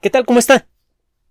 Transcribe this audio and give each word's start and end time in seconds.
¿Qué 0.00 0.10
tal? 0.10 0.26
¿Cómo 0.26 0.38
está? 0.38 0.68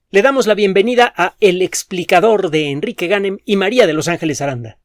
Le 0.10 0.24
damos 0.24 0.48
la 0.48 0.56
bienvenida 0.56 1.14
a 1.16 1.36
El 1.40 1.62
explicador 1.62 2.50
de 2.50 2.72
Enrique 2.72 3.06
Ganem 3.06 3.38
y 3.46 3.58
María 3.58 3.86
de 3.86 3.94
Los 3.94 4.08
Ángeles 4.08 4.42
Aranda. 4.42 4.80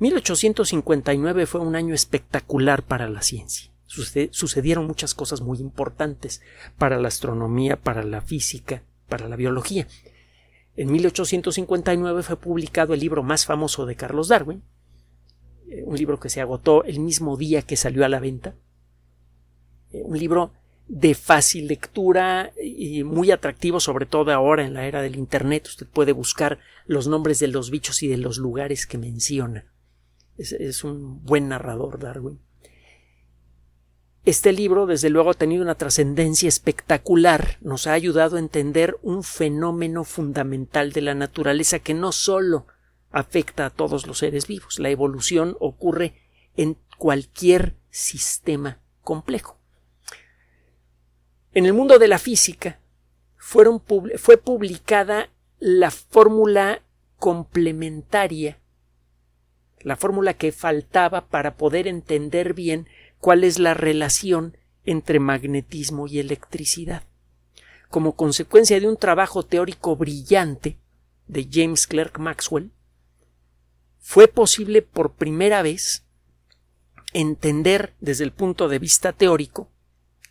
1859 0.00 1.46
fue 1.46 1.60
un 1.60 1.76
año 1.76 1.94
espectacular 1.94 2.82
para 2.82 3.08
la 3.08 3.22
ciencia. 3.22 3.70
Sucedieron 3.86 4.84
muchas 4.84 5.14
cosas 5.14 5.42
muy 5.42 5.58
importantes 5.58 6.42
para 6.76 6.98
la 6.98 7.06
astronomía, 7.06 7.76
para 7.76 8.02
la 8.02 8.20
física, 8.20 8.82
para 9.08 9.28
la 9.28 9.36
biología. 9.36 9.86
En 10.74 10.90
1859 10.90 12.24
fue 12.24 12.36
publicado 12.36 12.94
el 12.94 13.00
libro 13.00 13.22
más 13.22 13.46
famoso 13.46 13.86
de 13.86 13.94
Carlos 13.94 14.26
Darwin, 14.26 14.64
eh, 15.70 15.84
un 15.86 15.96
libro 15.96 16.18
que 16.18 16.30
se 16.30 16.40
agotó 16.40 16.82
el 16.82 16.98
mismo 16.98 17.36
día 17.36 17.62
que 17.62 17.76
salió 17.76 18.04
a 18.04 18.08
la 18.08 18.18
venta, 18.18 18.56
eh, 19.92 20.02
un 20.04 20.18
libro 20.18 20.52
de 20.86 21.14
fácil 21.14 21.68
lectura 21.68 22.52
y 22.62 23.04
muy 23.04 23.30
atractivo, 23.30 23.80
sobre 23.80 24.06
todo 24.06 24.32
ahora 24.32 24.64
en 24.64 24.74
la 24.74 24.86
era 24.86 25.02
del 25.02 25.16
Internet. 25.16 25.66
Usted 25.66 25.86
puede 25.86 26.12
buscar 26.12 26.58
los 26.86 27.08
nombres 27.08 27.38
de 27.38 27.48
los 27.48 27.70
bichos 27.70 28.02
y 28.02 28.08
de 28.08 28.18
los 28.18 28.38
lugares 28.38 28.86
que 28.86 28.98
menciona. 28.98 29.72
Es, 30.36 30.84
un 30.84 31.24
buen 31.24 31.48
narrador, 31.48 31.98
Darwin. 31.98 32.40
Este 34.24 34.52
libro, 34.52 34.86
desde 34.86 35.10
luego, 35.10 35.30
ha 35.30 35.34
tenido 35.34 35.62
una 35.62 35.74
trascendencia 35.74 36.48
espectacular. 36.48 37.58
Nos 37.60 37.86
ha 37.86 37.92
ayudado 37.92 38.36
a 38.36 38.40
entender 38.40 38.96
un 39.02 39.22
fenómeno 39.22 40.02
fundamental 40.04 40.92
de 40.92 41.02
la 41.02 41.14
naturaleza 41.14 41.78
que 41.78 41.94
no 41.94 42.10
solo 42.10 42.66
afecta 43.10 43.66
a 43.66 43.70
todos 43.70 44.06
los 44.06 44.18
seres 44.18 44.48
vivos. 44.48 44.78
La 44.78 44.90
evolución 44.90 45.56
ocurre 45.60 46.14
en 46.56 46.78
cualquier 46.98 47.76
sistema 47.90 48.80
complejo. 49.02 49.63
En 51.54 51.66
el 51.66 51.72
mundo 51.72 52.00
de 52.00 52.08
la 52.08 52.18
física 52.18 52.80
fue 53.36 54.38
publicada 54.38 55.30
la 55.60 55.92
fórmula 55.92 56.82
complementaria, 57.16 58.58
la 59.78 59.94
fórmula 59.94 60.34
que 60.34 60.50
faltaba 60.50 61.28
para 61.28 61.56
poder 61.56 61.86
entender 61.86 62.54
bien 62.54 62.88
cuál 63.20 63.44
es 63.44 63.60
la 63.60 63.72
relación 63.72 64.56
entre 64.84 65.20
magnetismo 65.20 66.08
y 66.08 66.18
electricidad. 66.18 67.04
Como 67.88 68.16
consecuencia 68.16 68.80
de 68.80 68.88
un 68.88 68.96
trabajo 68.96 69.44
teórico 69.44 69.94
brillante 69.94 70.76
de 71.28 71.48
James 71.48 71.86
Clerk 71.86 72.18
Maxwell, 72.18 72.72
fue 74.00 74.26
posible 74.26 74.82
por 74.82 75.14
primera 75.14 75.62
vez 75.62 76.04
entender 77.12 77.94
desde 78.00 78.24
el 78.24 78.32
punto 78.32 78.66
de 78.68 78.80
vista 78.80 79.12
teórico 79.12 79.70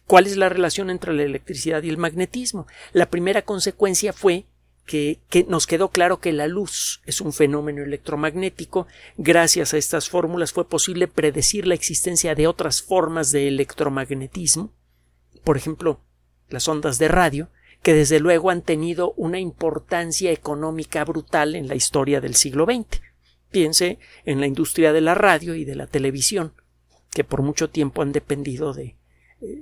¿Cuál 0.08 0.28
es 0.28 0.38
la 0.38 0.50
relación 0.50 0.90
entre 0.90 1.14
la 1.14 1.24
electricidad 1.24 1.84
y 1.84 1.90
el 1.90 1.98
magnetismo? 1.98 2.68
La 2.92 3.10
primera 3.10 3.44
consecuencia 3.44 4.12
fue 4.14 4.46
que, 4.86 5.20
nos 5.48 5.66
quedó 5.66 5.90
claro 5.90 6.20
que 6.20 6.34
la 6.34 6.48
luz 6.48 7.02
es 7.06 7.22
un 7.22 7.34
fenómeno 7.34 7.84
electromagnético. 7.84 8.88
Gracias 9.18 9.74
a 9.74 9.78
estas 9.78 10.10
fórmulas 10.10 10.52
fue 10.52 10.68
posible 10.68 11.08
predecir 11.08 11.68
la 11.68 11.74
existencia 11.74 12.36
de 12.36 12.48
otras 12.48 12.82
formas 12.82 13.32
de 13.32 13.48
electromagnetismo, 13.48 14.74
por 15.44 15.58
ejemplo, 15.58 16.02
las 16.50 16.68
ondas 16.68 17.00
de 17.00 17.08
radio, 17.08 17.50
que 17.82 17.94
desde 17.94 18.20
luego 18.20 18.50
han 18.50 18.62
tenido 18.62 19.14
una 19.18 19.40
importancia 19.40 20.32
económica 20.32 21.04
brutal 21.04 21.56
en 21.56 21.68
la 21.68 21.76
historia 21.76 22.22
del 22.22 22.36
siglo 22.36 22.66
XX. 22.66 23.02
Piense 23.52 24.00
en 24.26 24.40
la 24.40 24.48
industria 24.48 24.94
de 24.94 25.02
la 25.02 25.16
radio 25.16 25.54
y 25.56 25.66
de 25.66 25.76
la 25.76 25.88
televisión, 25.88 26.54
que 27.12 27.24
por 27.24 27.42
mucho 27.42 27.70
tiempo 27.70 28.02
han 28.02 28.12
dependido 28.12 28.74
de, 28.74 28.96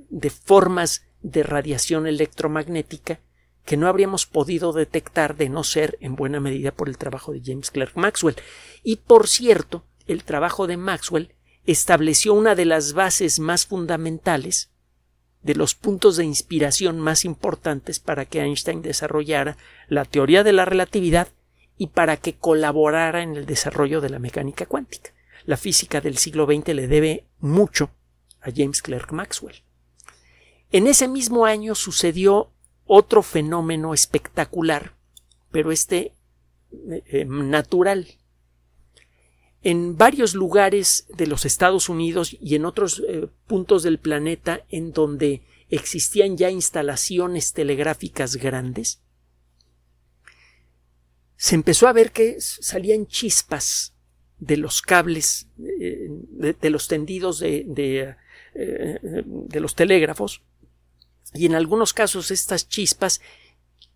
de 0.10 0.30
formas 0.30 1.06
de 1.22 1.44
radiación 1.44 2.08
electromagnética 2.08 3.20
que 3.66 3.78
no 3.78 3.88
habríamos 3.88 4.26
podido 4.26 4.74
detectar 4.74 5.36
de 5.36 5.50
no 5.50 5.64
ser 5.64 5.98
en 6.02 6.16
buena 6.16 6.40
medida 6.40 6.72
por 6.72 6.90
el 6.90 6.98
trabajo 6.98 7.32
de 7.32 7.42
James 7.44 7.72
Clerk 7.72 7.96
Maxwell. 7.96 8.36
Y 8.84 8.98
por 8.98 9.28
cierto, 9.28 9.86
el 10.08 10.24
trabajo 10.24 10.68
de 10.68 10.78
Maxwell 10.78 11.34
estableció 11.66 12.34
una 12.34 12.56
de 12.56 12.66
las 12.66 12.94
bases 12.94 13.40
más 13.40 13.66
fundamentales 13.66 14.72
de 15.44 15.56
los 15.56 15.76
puntos 15.76 16.18
de 16.18 16.26
inspiración 16.26 17.00
más 17.00 17.26
importantes 17.26 18.00
para 18.00 18.26
que 18.26 18.42
Einstein 18.42 18.82
desarrollara 18.82 19.58
la 19.88 20.06
teoría 20.06 20.44
de 20.44 20.54
la 20.54 20.66
relatividad 20.66 21.30
y 21.78 21.88
para 21.88 22.18
que 22.18 22.36
colaborara 22.36 23.24
en 23.24 23.36
el 23.36 23.46
desarrollo 23.46 24.02
de 24.02 24.10
la 24.10 24.20
mecánica 24.20 24.66
cuántica. 24.66 25.12
La 25.46 25.58
física 25.58 26.02
del 26.02 26.18
siglo 26.18 26.46
XX 26.46 26.76
le 26.76 26.88
debe 26.88 27.26
mucho 27.40 27.90
a 28.42 28.52
James 28.56 28.82
Clerk 28.82 29.12
Maxwell. 29.12 29.64
En 30.72 30.88
ese 30.88 31.08
mismo 31.08 31.46
año 31.46 31.76
sucedió 31.76 32.52
otro 32.86 33.24
fenómeno 33.24 33.94
espectacular, 33.94 34.96
pero 35.52 35.72
este 35.72 36.14
eh, 36.72 37.04
eh, 37.08 37.26
natural. 37.26 38.08
En 39.64 39.98
varios 39.98 40.34
lugares 40.34 41.08
de 41.16 41.28
los 41.28 41.46
Estados 41.46 41.90
Unidos 41.90 42.36
y 42.40 42.56
en 42.56 42.66
otros 42.66 43.04
eh, 43.08 43.28
puntos 43.48 43.84
del 43.84 44.00
planeta 44.00 44.66
en 44.70 44.94
donde 44.94 45.44
existían 45.70 46.38
ya 46.38 46.50
instalaciones 46.50 47.54
telegráficas 47.54 48.38
grandes, 48.38 49.02
se 51.36 51.56
empezó 51.56 51.88
a 51.88 51.94
ver 51.94 52.12
que 52.12 52.40
salían 52.40 53.08
chispas 53.08 53.94
de 54.38 54.58
los 54.58 54.82
cables, 54.82 55.48
de, 55.58 56.70
los 56.70 56.88
tendidos 56.88 57.40
de 57.40 58.16
los 59.54 59.76
telégrafos, 59.76 60.44
y 61.34 61.46
en 61.46 61.56
algunos 61.56 61.94
casos 61.94 62.32
estas 62.32 62.68
chispas 62.68 63.22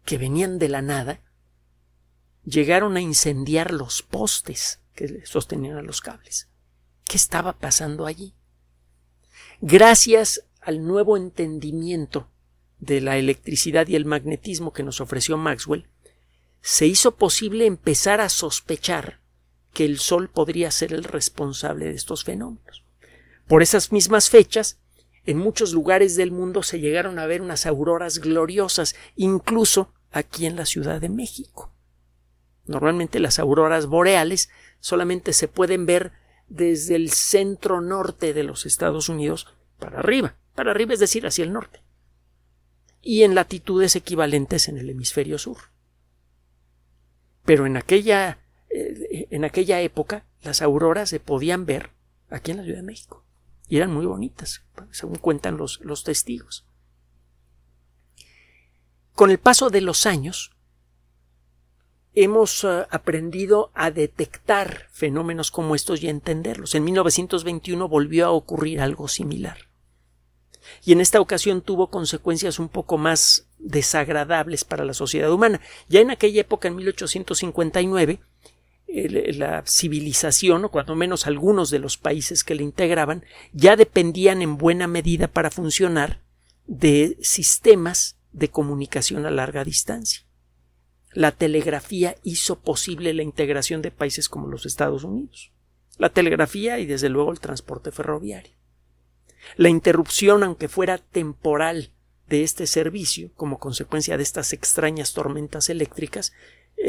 que 0.06 0.18
venían 0.18 0.59
de 0.59 0.69
la 0.69 0.81
nada 0.81 1.22
llegaron 2.44 2.96
a 2.96 3.01
incendiar 3.01 3.72
los 3.72 4.01
postes 4.01 4.79
que 4.94 5.25
sostenían 5.25 5.78
a 5.78 5.81
los 5.81 6.01
cables. 6.01 6.50
¿Qué 7.06 7.18
estaba 7.18 7.53
pasando 7.53 8.06
allí? 8.06 8.34
Gracias 9.62 10.45
al 10.62 10.85
nuevo 10.85 11.18
entendimiento 11.18 12.29
de 12.79 13.01
la 13.01 13.18
electricidad 13.18 13.88
y 13.88 13.95
el 13.95 14.06
magnetismo 14.06 14.74
que 14.74 14.84
nos 14.84 15.01
ofreció 15.01 15.38
Maxwell, 15.38 15.88
se 16.62 16.88
hizo 16.88 17.16
posible 17.16 17.66
empezar 17.66 18.22
a 18.22 18.29
sospechar 18.29 19.22
que 19.74 19.85
el 19.85 20.00
Sol 20.00 20.29
podría 20.29 20.72
ser 20.72 20.94
el 20.94 21.03
responsable 21.03 21.85
de 21.85 21.94
estos 21.94 22.24
fenómenos. 22.24 22.84
Por 23.47 23.62
esas 23.62 23.91
mismas 23.91 24.29
fechas, 24.29 24.79
en 25.25 25.38
muchos 25.38 25.74
lugares 25.74 26.16
del 26.16 26.31
mundo 26.31 26.63
se 26.63 26.80
llegaron 26.80 27.18
a 27.18 27.25
ver 27.25 27.41
unas 27.41 27.66
auroras 27.66 28.19
gloriosas, 28.19 28.96
incluso 29.16 29.94
aquí 30.12 30.46
en 30.46 30.56
la 30.56 30.66
Ciudad 30.66 31.02
de 31.02 31.09
México. 31.09 31.74
Normalmente 32.66 33.19
las 33.19 33.40
auroras 33.40 33.88
boreales 33.88 34.50
solamente 34.80 35.34
se 35.34 35.47
pueden 35.47 35.86
ver 35.86 36.12
desde 36.47 36.96
el 36.96 37.09
centro 37.12 37.81
norte 37.81 38.34
de 38.34 38.44
los 38.44 38.66
Estados 38.66 39.09
Unidos 39.09 39.47
para 39.80 40.00
arriba, 40.00 40.36
para 40.53 40.72
arriba 40.72 40.94
es 40.94 41.00
decir, 41.00 41.25
hacia 41.25 41.44
el 41.44 41.53
norte, 41.53 41.81
y 43.02 43.24
en 43.24 43.36
latitudes 43.36 43.96
equivalentes 43.96 44.68
en 44.68 44.78
el 44.78 44.90
hemisferio 44.90 45.38
sur. 45.38 45.57
Pero 47.46 47.66
en 47.66 47.78
aquella, 47.78 48.40
eh, 48.69 49.28
en 49.31 49.44
aquella 49.44 49.81
época 49.81 50.25
las 50.44 50.62
auroras 50.62 51.09
se 51.09 51.19
podían 51.19 51.66
ver 51.66 51.90
aquí 52.30 52.52
en 52.52 52.57
la 52.57 52.63
Ciudad 52.63 52.80
de 52.80 52.84
México 52.84 53.25
y 53.67 53.77
eran 53.77 53.93
muy 53.93 54.05
bonitas, 54.05 54.63
según 54.91 55.17
cuentan 55.17 55.57
los, 55.57 55.79
los 55.81 56.03
testigos. 56.03 56.65
Con 59.13 59.31
el 59.31 59.39
paso 59.39 59.69
de 59.69 59.81
los 59.81 60.05
años, 60.05 60.51
hemos 62.15 62.63
eh, 62.63 62.85
aprendido 62.89 63.71
a 63.73 63.91
detectar 63.91 64.87
fenómenos 64.91 65.51
como 65.51 65.75
estos 65.75 66.01
y 66.01 66.07
a 66.07 66.11
entenderlos. 66.11 66.75
En 66.75 66.83
1921 66.83 67.87
volvió 67.87 68.25
a 68.25 68.31
ocurrir 68.31 68.81
algo 68.81 69.07
similar. 69.07 69.69
Y 70.83 70.93
en 70.93 71.01
esta 71.01 71.21
ocasión 71.21 71.61
tuvo 71.61 71.89
consecuencias 71.89 72.57
un 72.57 72.69
poco 72.69 72.97
más 72.97 73.47
desagradables 73.59 74.63
para 74.63 74.85
la 74.85 74.94
sociedad 74.94 75.31
humana. 75.31 75.61
Ya 75.88 76.00
en 76.00 76.11
aquella 76.11 76.41
época, 76.41 76.68
en 76.68 76.75
1859, 76.75 78.19
la 78.87 79.63
civilización, 79.65 80.65
o 80.65 80.71
cuando 80.71 80.95
menos 80.95 81.27
algunos 81.27 81.69
de 81.69 81.79
los 81.79 81.97
países 81.97 82.43
que 82.43 82.55
la 82.55 82.61
integraban, 82.61 83.25
ya 83.51 83.75
dependían 83.75 84.41
en 84.41 84.57
buena 84.57 84.87
medida 84.87 85.27
para 85.27 85.51
funcionar 85.51 86.21
de 86.67 87.17
sistemas 87.21 88.17
de 88.31 88.49
comunicación 88.49 89.25
a 89.25 89.31
larga 89.31 89.63
distancia. 89.63 90.25
La 91.11 91.31
telegrafía 91.31 92.15
hizo 92.23 92.59
posible 92.59 93.13
la 93.13 93.23
integración 93.23 93.81
de 93.81 93.91
países 93.91 94.27
como 94.27 94.47
los 94.47 94.65
Estados 94.65 95.03
Unidos. 95.03 95.51
La 95.97 96.09
telegrafía 96.09 96.79
y 96.79 96.85
desde 96.85 97.09
luego 97.09 97.31
el 97.31 97.39
transporte 97.39 97.91
ferroviario. 97.91 98.53
La 99.55 99.69
interrupción, 99.69 100.43
aunque 100.43 100.67
fuera 100.67 100.97
temporal, 100.97 101.91
de 102.27 102.43
este 102.43 102.67
servicio, 102.67 103.31
como 103.35 103.59
consecuencia 103.59 104.17
de 104.17 104.23
estas 104.23 104.53
extrañas 104.53 105.13
tormentas 105.13 105.69
eléctricas, 105.69 106.33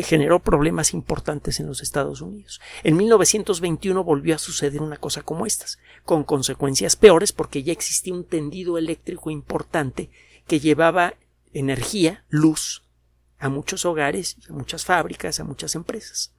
generó 0.03 0.41
problemas 0.41 0.93
importantes 0.93 1.61
en 1.61 1.67
los 1.67 1.81
Estados 1.81 2.21
Unidos. 2.21 2.61
En 2.83 2.97
1921 2.97 4.03
volvió 4.05 4.35
a 4.35 4.39
suceder 4.39 4.83
una 4.83 4.97
cosa 4.97 5.23
como 5.23 5.47
estas, 5.47 5.79
con 6.05 6.25
consecuencias 6.25 6.97
peores 6.97 7.33
porque 7.33 7.63
ya 7.63 7.73
existía 7.73 8.15
un 8.15 8.25
tendido 8.25 8.79
eléctrico 8.79 9.31
importante 9.31 10.11
que 10.47 10.61
llevaba 10.61 11.15
energía, 11.53 12.25
luz, 12.29 12.83
a 13.39 13.49
muchos 13.49 13.85
hogares, 13.85 14.37
a 14.49 14.53
muchas 14.53 14.85
fábricas, 14.85 15.41
a 15.41 15.45
muchas 15.45 15.75
empresas. 15.75 16.33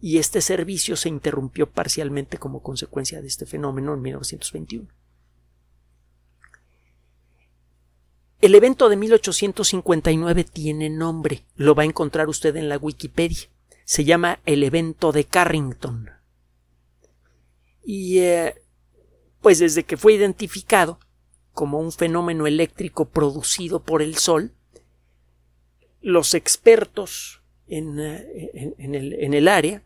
Y 0.00 0.18
este 0.18 0.40
servicio 0.40 0.96
se 0.96 1.08
interrumpió 1.08 1.70
parcialmente 1.70 2.38
como 2.38 2.62
consecuencia 2.62 3.20
de 3.22 3.28
este 3.28 3.46
fenómeno 3.46 3.94
en 3.94 4.02
1921. 4.02 4.88
El 8.40 8.54
evento 8.54 8.88
de 8.88 8.96
1859 8.96 10.44
tiene 10.44 10.90
nombre, 10.90 11.44
lo 11.56 11.74
va 11.74 11.84
a 11.84 11.86
encontrar 11.86 12.28
usted 12.28 12.54
en 12.56 12.68
la 12.68 12.76
Wikipedia. 12.76 13.48
Se 13.84 14.04
llama 14.04 14.40
el 14.44 14.62
evento 14.62 15.12
de 15.12 15.24
Carrington. 15.24 16.10
Y 17.82 18.18
eh, 18.18 18.54
pues 19.40 19.60
desde 19.60 19.84
que 19.84 19.96
fue 19.96 20.14
identificado 20.14 20.98
como 21.52 21.78
un 21.78 21.92
fenómeno 21.92 22.46
eléctrico 22.46 23.08
producido 23.08 23.82
por 23.82 24.02
el 24.02 24.16
Sol, 24.16 24.52
los 26.02 26.34
expertos 26.34 27.42
en, 27.68 27.98
eh, 27.98 28.74
el, 28.78 29.14
en 29.14 29.34
el 29.34 29.48
área, 29.48 29.82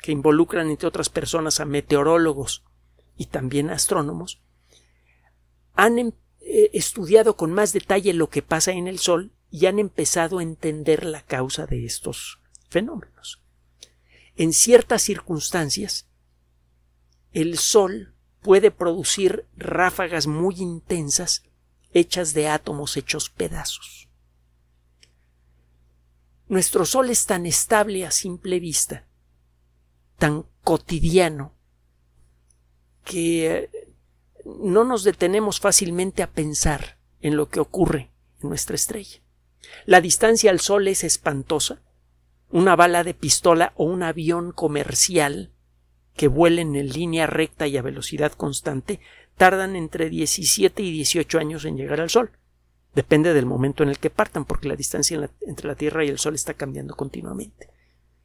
que 0.00 0.12
involucran 0.12 0.70
entre 0.70 0.88
otras 0.88 1.08
personas 1.10 1.60
a 1.60 1.64
meteorólogos 1.64 2.64
y 3.16 3.26
también 3.26 3.70
astrónomos, 3.70 4.40
han 5.74 5.98
em, 5.98 6.12
eh, 6.48 6.70
estudiado 6.74 7.36
con 7.36 7.52
más 7.52 7.72
detalle 7.72 8.12
lo 8.12 8.30
que 8.30 8.40
pasa 8.40 8.70
en 8.70 8.86
el 8.86 9.00
Sol 9.00 9.32
y 9.50 9.66
han 9.66 9.80
empezado 9.80 10.38
a 10.38 10.44
entender 10.44 11.04
la 11.04 11.22
causa 11.22 11.66
de 11.66 11.84
estos 11.84 12.38
fenómenos. 12.68 13.42
En 14.36 14.52
ciertas 14.52 15.02
circunstancias, 15.02 16.06
el 17.32 17.58
Sol 17.58 18.14
puede 18.42 18.70
producir 18.70 19.44
ráfagas 19.56 20.28
muy 20.28 20.54
intensas 20.58 21.42
hechas 21.92 22.32
de 22.32 22.46
átomos 22.46 22.96
hechos 22.96 23.28
pedazos. 23.28 24.08
Nuestro 26.46 26.84
Sol 26.84 27.10
es 27.10 27.26
tan 27.26 27.44
estable 27.44 28.06
a 28.06 28.12
simple 28.12 28.60
vista, 28.60 29.04
tan 30.16 30.46
cotidiano, 30.62 31.54
que 33.04 33.68
no 34.46 34.84
nos 34.84 35.02
detenemos 35.02 35.60
fácilmente 35.60 36.22
a 36.22 36.30
pensar 36.30 36.98
en 37.20 37.36
lo 37.36 37.48
que 37.48 37.60
ocurre 37.60 38.10
en 38.42 38.48
nuestra 38.48 38.76
estrella. 38.76 39.20
La 39.84 40.00
distancia 40.00 40.50
al 40.50 40.60
Sol 40.60 40.86
es 40.86 41.02
espantosa. 41.02 41.82
Una 42.50 42.76
bala 42.76 43.02
de 43.02 43.14
pistola 43.14 43.72
o 43.74 43.84
un 43.84 44.04
avión 44.04 44.52
comercial 44.52 45.52
que 46.14 46.28
vuelen 46.28 46.76
en 46.76 46.88
línea 46.88 47.26
recta 47.26 47.66
y 47.66 47.76
a 47.76 47.82
velocidad 47.82 48.32
constante 48.32 49.00
tardan 49.36 49.74
entre 49.74 50.08
17 50.08 50.82
y 50.82 50.92
18 50.92 51.38
años 51.38 51.64
en 51.64 51.76
llegar 51.76 52.00
al 52.00 52.10
Sol. 52.10 52.30
Depende 52.94 53.34
del 53.34 53.44
momento 53.44 53.82
en 53.82 53.90
el 53.90 53.98
que 53.98 54.08
partan, 54.08 54.44
porque 54.44 54.68
la 54.68 54.76
distancia 54.76 55.28
entre 55.42 55.68
la 55.68 55.74
Tierra 55.74 56.04
y 56.04 56.08
el 56.08 56.18
Sol 56.18 56.34
está 56.34 56.54
cambiando 56.54 56.94
continuamente. 56.94 57.68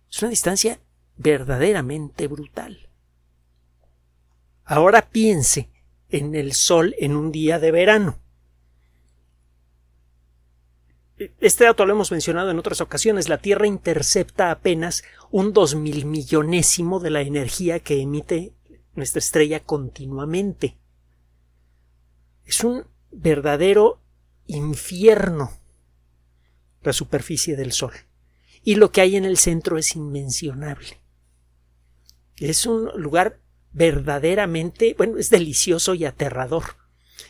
Es 0.10 0.22
una 0.22 0.30
distancia 0.30 0.80
verdaderamente 1.18 2.28
brutal. 2.28 2.90
Ahora 4.64 5.10
piense 5.10 5.71
en 6.12 6.36
el 6.36 6.54
sol 6.54 6.96
en 7.00 7.16
un 7.16 7.31
día 7.31 7.60
de 7.60 7.72
verano. 7.72 8.19
Este 11.40 11.66
dato 11.66 11.86
lo 11.86 11.94
hemos 11.94 12.12
mencionado 12.12 12.50
en 12.50 12.58
otras 12.58 12.81
ocasiones. 12.81 13.30
La 13.30 13.38
Tierra 13.38 13.68
intercepta 13.68 14.50
apenas 14.50 15.04
un 15.30 15.54
dos 15.54 15.75
mil 15.75 16.06
millonésimo 16.06 17.00
de 17.00 17.12
la 17.12 17.22
energía 17.22 17.80
que 17.80 18.02
emite 18.02 18.54
nuestra 18.96 19.19
estrella 19.19 19.60
continuamente. 19.60 20.78
Es 22.46 22.63
un 22.63 22.86
verdadero 23.12 24.00
infierno 24.48 25.52
la 26.84 26.94
superficie 26.94 27.56
del 27.56 27.72
Sol. 27.72 27.94
Y 28.63 28.75
lo 28.75 28.92
que 28.92 29.02
hay 29.02 29.16
en 29.16 29.25
el 29.25 29.38
centro 29.38 29.78
es 29.78 29.96
inmencionable. 29.96 31.00
Es 32.38 32.66
un 32.66 32.90
lugar 32.96 33.40
verdaderamente, 33.74 34.96
bueno, 34.98 35.18
es 35.18 35.30
delicioso 35.30 35.94
y 35.96 36.06
aterrador. 36.06 36.64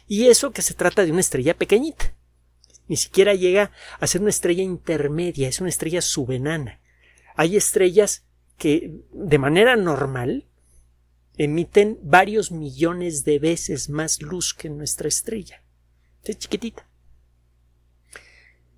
Y 0.08 0.28
eso 0.28 0.52
que 0.52 0.62
se 0.62 0.74
trata 0.74 1.06
de 1.06 1.12
una 1.12 1.22
estrella 1.22 1.56
pequeñita. 1.56 2.16
Ni 2.88 2.98
siquiera 2.98 3.34
llega 3.34 3.72
a 4.00 4.08
ser 4.08 4.22
una 4.22 4.32
estrella 4.32 4.64
intermedia, 4.64 5.48
es 5.48 5.60
una 5.60 5.70
estrella 5.70 6.02
subenana. 6.02 6.82
Hay 7.36 7.56
estrellas 7.56 8.26
que 8.58 9.02
de 9.12 9.38
manera 9.38 9.76
normal 9.76 10.48
emiten 11.38 11.98
varios 12.04 12.52
millones 12.52 13.24
de 13.24 13.40
veces 13.40 13.90
más 13.90 14.22
luz 14.22 14.54
que 14.54 14.70
nuestra 14.70 15.08
estrella. 15.08 15.64
Es 16.24 16.38
chiquitita. 16.38 16.88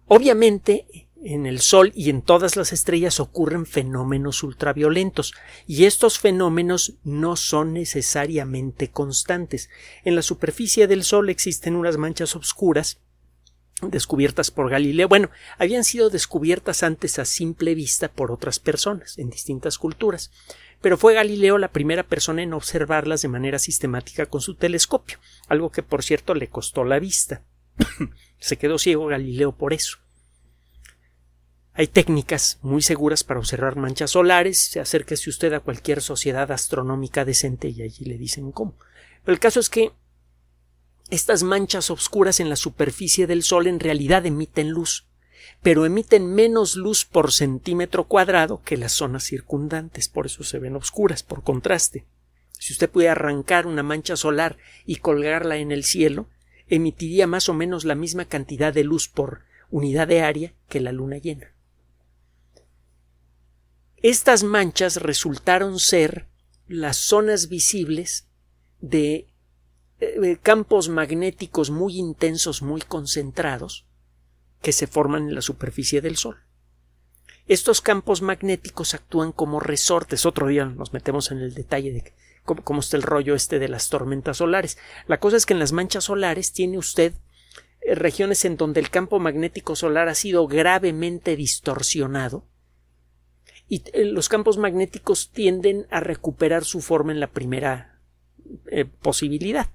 Obviamente, 0.06 1.10
en 1.24 1.46
el 1.46 1.60
Sol 1.60 1.92
y 1.96 2.10
en 2.10 2.22
todas 2.22 2.56
las 2.56 2.74
estrellas 2.74 3.20
ocurren 3.20 3.66
fenómenos 3.66 4.44
ultraviolentos, 4.44 5.34
y 5.68 5.86
estos 5.86 6.20
fenómenos 6.20 6.96
no 7.04 7.36
son 7.36 7.74
necesariamente 7.74 8.92
constantes. 8.92 9.70
En 10.04 10.16
la 10.16 10.22
superficie 10.22 10.88
del 10.88 11.04
Sol 11.04 11.30
existen 11.30 11.76
unas 11.76 11.98
manchas 11.98 12.36
oscuras 12.36 13.00
descubiertas 13.82 14.52
por 14.52 14.70
Galileo. 14.70 15.08
Bueno, 15.08 15.30
habían 15.58 15.84
sido 15.84 16.10
descubiertas 16.10 16.84
antes 16.84 17.20
a 17.20 17.26
simple 17.26 17.76
vista 17.76 18.10
por 18.12 18.32
otras 18.32 18.60
personas 18.60 19.18
en 19.18 19.30
distintas 19.30 19.78
culturas, 19.78 20.32
pero 20.82 20.98
fue 20.98 21.14
Galileo 21.14 21.58
la 21.58 21.72
primera 21.72 22.04
persona 22.04 22.44
en 22.44 22.54
observarlas 22.54 23.22
de 23.22 23.28
manera 23.28 23.60
sistemática 23.60 24.26
con 24.26 24.42
su 24.42 24.56
telescopio, 24.56 25.20
algo 25.48 25.72
que 25.72 25.84
por 25.84 26.04
cierto 26.04 26.34
le 26.34 26.50
costó 26.50 26.84
la 26.84 27.00
vista. 27.00 27.44
Se 28.40 28.58
quedó 28.58 28.78
ciego 28.78 29.08
Galileo 29.08 29.54
por 29.54 29.74
eso. 29.74 30.03
Hay 31.76 31.88
técnicas 31.88 32.60
muy 32.62 32.84
seguras 32.84 33.24
para 33.24 33.40
observar 33.40 33.78
manchas 33.78 34.12
solares. 34.12 34.78
Acérquese 34.78 35.30
usted 35.30 35.54
a 35.54 35.60
cualquier 35.60 36.02
sociedad 36.02 36.52
astronómica 36.52 37.26
decente 37.26 37.70
y 37.70 37.82
allí 37.82 38.06
le 38.06 38.20
dicen 38.20 38.52
cómo. 38.52 38.76
Pero 39.24 39.34
el 39.34 39.40
caso 39.40 39.60
es 39.60 39.70
que 39.70 39.92
estas 41.10 41.42
manchas 41.42 41.90
oscuras 41.90 42.40
en 42.40 42.50
la 42.50 42.56
superficie 42.56 43.26
del 43.26 43.42
Sol 43.42 43.66
en 43.66 43.80
realidad 43.80 44.26
emiten 44.26 44.70
luz, 44.70 45.08
pero 45.64 45.86
emiten 45.86 46.34
menos 46.34 46.76
luz 46.76 47.06
por 47.06 47.32
centímetro 47.32 48.06
cuadrado 48.06 48.62
que 48.64 48.78
las 48.78 48.92
zonas 48.92 49.24
circundantes, 49.24 50.10
por 50.10 50.28
eso 50.28 50.44
se 50.44 50.60
ven 50.60 50.76
oscuras, 50.76 51.24
por 51.24 51.44
contraste. 51.44 52.06
Si 52.52 52.74
usted 52.74 52.90
puede 52.90 53.10
arrancar 53.10 53.66
una 53.66 53.84
mancha 53.84 54.16
solar 54.16 54.58
y 54.86 54.98
colgarla 54.98 55.58
en 55.58 55.72
el 55.72 55.84
cielo, 55.84 56.28
emitiría 56.68 57.28
más 57.28 57.50
o 57.50 57.54
menos 57.54 57.84
la 57.84 57.96
misma 57.96 58.26
cantidad 58.26 58.74
de 58.74 58.84
luz 58.84 59.08
por 59.10 59.42
unidad 59.70 60.08
de 60.08 60.22
área 60.22 60.54
que 60.70 60.80
la 60.80 60.92
luna 60.92 61.18
llena. 61.18 61.53
Estas 64.04 64.44
manchas 64.44 64.98
resultaron 64.98 65.80
ser 65.80 66.28
las 66.68 66.98
zonas 66.98 67.48
visibles 67.48 68.28
de 68.82 69.30
eh, 70.02 70.38
campos 70.44 70.90
magnéticos 70.90 71.70
muy 71.70 71.96
intensos, 71.96 72.62
muy 72.62 72.82
concentrados, 72.82 73.88
que 74.62 74.74
se 74.74 74.88
forman 74.88 75.30
en 75.30 75.36
la 75.36 75.42
superficie 75.42 76.02
del 76.02 76.18
Sol. 76.18 76.36
Estos 77.48 77.80
campos 77.80 78.22
magnéticos 78.22 78.94
actúan 78.94 79.32
como 79.32 79.62
resortes. 79.62 80.26
Otro 80.26 80.48
día 80.48 80.66
nos 80.66 80.92
metemos 80.92 81.32
en 81.32 81.38
el 81.38 81.54
detalle 81.54 81.94
de 81.94 82.14
cómo, 82.44 82.82
está 82.82 82.98
el 82.98 83.04
rollo 83.04 83.36
este 83.36 83.58
de 83.58 83.70
las 83.70 83.88
tormentas 83.88 84.36
solares. 84.36 84.78
La 85.08 85.22
cosa 85.22 85.38
es 85.38 85.46
que 85.46 85.54
en 85.54 85.60
las 85.60 85.72
manchas 85.72 86.04
solares 86.04 86.52
tiene 86.52 86.78
usted 86.78 87.14
eh, 87.80 87.96
regiones 87.96 88.44
en 88.44 88.58
donde 88.58 88.82
el 88.82 88.90
campo 88.90 89.20
magnético 89.20 89.78
solar 89.78 90.10
ha 90.10 90.16
sido 90.16 90.46
gravemente 90.46 91.38
distorsionado 91.38 92.50
y 93.68 93.84
eh, 93.94 94.06
los 94.06 94.30
campos 94.30 94.58
magnéticos 94.58 95.32
tienden 95.32 95.88
a 95.90 96.00
recuperar 96.00 96.64
su 96.64 96.82
forma 96.82 97.12
en 97.12 97.20
la 97.20 97.28
primera 97.28 98.00
eh, 98.68 98.86
posibilidad. 98.86 99.68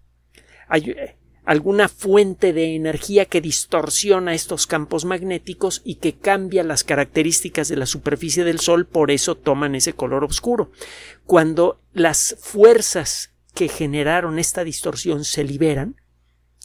Hay 0.68 0.90
eh, 0.90 1.16
alguna 1.44 1.88
fuente 1.88 2.52
de 2.52 2.74
energía 2.76 3.24
que 3.24 3.40
distorsiona 3.40 4.34
estos 4.34 4.66
campos 4.66 5.04
magnéticos 5.04 5.80
y 5.84 5.94
que 5.96 6.14
cambia 6.14 6.62
las 6.62 6.84
características 6.84 7.68
de 7.68 7.76
la 7.76 7.86
superficie 7.86 8.44
del 8.44 8.60
Sol, 8.60 8.86
por 8.86 9.10
eso 9.10 9.34
toman 9.34 9.74
ese 9.74 9.94
color 9.94 10.24
oscuro. 10.24 10.70
Cuando 11.24 11.80
las 11.92 12.36
fuerzas 12.38 13.32
que 13.54 13.68
generaron 13.68 14.38
esta 14.38 14.62
distorsión 14.62 15.24
se 15.24 15.42
liberan, 15.42 15.96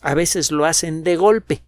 a 0.02 0.14
veces 0.16 0.52
lo 0.52 0.66
hacen 0.66 1.04
de 1.04 1.16
golpe. 1.16 1.64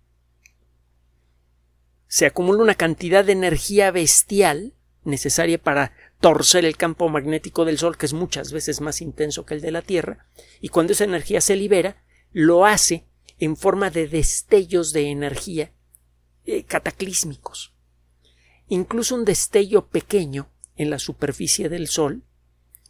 Se 2.08 2.26
acumula 2.26 2.62
una 2.62 2.76
cantidad 2.76 3.24
de 3.24 3.32
energía 3.32 3.92
bestial 3.92 4.74
necesaria 5.06 5.58
para 5.58 5.94
torcer 6.20 6.66
el 6.66 6.78
campo 6.78 7.08
magnético 7.10 7.66
del 7.66 7.78
Sol, 7.78 7.98
que 7.98 8.06
es 8.06 8.14
muchas 8.14 8.52
veces 8.52 8.82
más 8.82 9.02
intenso 9.02 9.46
que 9.46 9.54
el 9.54 9.62
de 9.62 9.72
la 9.72 9.82
Tierra, 9.82 10.28
y 10.62 10.70
cuando 10.70 10.94
esa 10.94 11.04
energía 11.04 11.42
se 11.42 11.56
libera, 11.56 12.04
lo 12.32 12.66
hace 12.66 13.06
en 13.40 13.56
forma 13.56 13.90
de 13.90 14.08
destellos 14.08 14.94
de 14.94 15.10
energía 15.10 15.72
eh, 16.46 16.64
cataclísmicos. 16.64 17.74
Incluso 18.68 19.16
un 19.16 19.26
destello 19.26 19.88
pequeño 19.88 20.50
en 20.76 20.90
la 20.90 21.00
superficie 21.00 21.70
del 21.70 21.88
Sol 21.88 22.24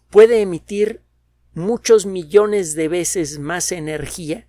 puede 0.10 0.42
emitir 0.42 1.02
muchos 1.54 2.06
millones 2.06 2.76
de 2.76 2.88
veces 2.88 3.40
más 3.40 3.72
energía 3.72 4.48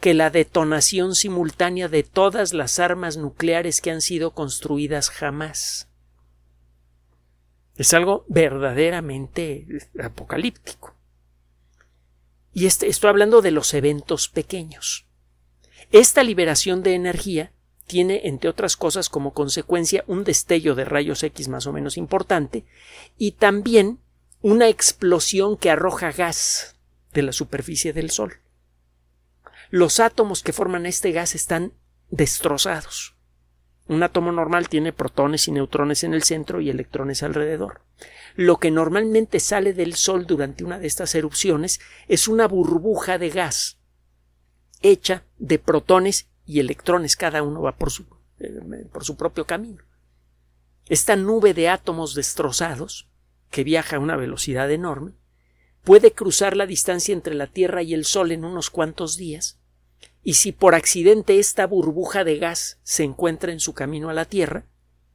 que 0.00 0.14
la 0.14 0.30
detonación 0.30 1.14
simultánea 1.14 1.88
de 1.88 2.02
todas 2.02 2.52
las 2.52 2.78
armas 2.78 3.16
nucleares 3.16 3.80
que 3.80 3.90
han 3.90 4.00
sido 4.00 4.34
construidas 4.34 5.10
jamás. 5.10 5.88
Es 7.76 7.94
algo 7.94 8.24
verdaderamente 8.28 9.66
apocalíptico. 10.02 10.94
Y 12.52 12.66
este, 12.66 12.88
estoy 12.88 13.10
hablando 13.10 13.40
de 13.40 13.50
los 13.50 13.72
eventos 13.72 14.28
pequeños. 14.28 15.06
Esta 15.90 16.22
liberación 16.22 16.82
de 16.82 16.94
energía 16.94 17.52
tiene, 17.86 18.22
entre 18.24 18.50
otras 18.50 18.76
cosas, 18.76 19.08
como 19.08 19.32
consecuencia 19.32 20.04
un 20.06 20.24
destello 20.24 20.74
de 20.74 20.84
rayos 20.84 21.22
X 21.22 21.48
más 21.48 21.66
o 21.66 21.72
menos 21.72 21.96
importante 21.96 22.64
y 23.18 23.32
también 23.32 23.98
una 24.42 24.68
explosión 24.68 25.56
que 25.56 25.70
arroja 25.70 26.12
gas 26.12 26.76
de 27.12 27.22
la 27.22 27.32
superficie 27.32 27.92
del 27.92 28.10
Sol 28.10 28.42
los 29.72 30.00
átomos 30.00 30.42
que 30.42 30.52
forman 30.52 30.84
este 30.84 31.12
gas 31.12 31.34
están 31.34 31.72
destrozados. 32.10 33.16
Un 33.92 34.02
átomo 34.02 34.32
normal 34.32 34.70
tiene 34.70 34.94
protones 34.94 35.48
y 35.48 35.52
neutrones 35.52 36.02
en 36.02 36.14
el 36.14 36.22
centro 36.22 36.62
y 36.62 36.70
electrones 36.70 37.22
alrededor. 37.22 37.82
Lo 38.36 38.56
que 38.56 38.70
normalmente 38.70 39.38
sale 39.38 39.74
del 39.74 39.92
Sol 39.96 40.26
durante 40.26 40.64
una 40.64 40.78
de 40.78 40.86
estas 40.86 41.14
erupciones 41.14 41.78
es 42.08 42.26
una 42.26 42.48
burbuja 42.48 43.18
de 43.18 43.28
gas 43.28 43.78
hecha 44.80 45.26
de 45.36 45.58
protones 45.58 46.30
y 46.46 46.58
electrones, 46.60 47.16
cada 47.16 47.42
uno 47.42 47.60
va 47.60 47.76
por 47.76 47.90
su, 47.90 48.06
eh, 48.40 48.86
por 48.90 49.04
su 49.04 49.18
propio 49.18 49.44
camino. 49.46 49.82
Esta 50.86 51.14
nube 51.14 51.52
de 51.52 51.68
átomos 51.68 52.14
destrozados, 52.14 53.10
que 53.50 53.62
viaja 53.62 53.96
a 53.96 54.00
una 54.00 54.16
velocidad 54.16 54.70
enorme, 54.70 55.12
puede 55.84 56.12
cruzar 56.12 56.56
la 56.56 56.64
distancia 56.64 57.12
entre 57.12 57.34
la 57.34 57.46
Tierra 57.46 57.82
y 57.82 57.92
el 57.92 58.06
Sol 58.06 58.32
en 58.32 58.46
unos 58.46 58.70
cuantos 58.70 59.18
días 59.18 59.60
y 60.24 60.34
si 60.34 60.52
por 60.52 60.74
accidente 60.74 61.38
esta 61.38 61.66
burbuja 61.66 62.24
de 62.24 62.38
gas 62.38 62.78
se 62.82 63.02
encuentra 63.02 63.52
en 63.52 63.60
su 63.60 63.74
camino 63.74 64.08
a 64.08 64.14
la 64.14 64.24
Tierra, 64.24 64.66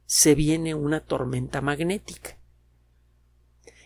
se 0.04 0.34
viene 0.34 0.74
una 0.74 1.00
tormenta 1.00 1.60
magnética. 1.60 2.36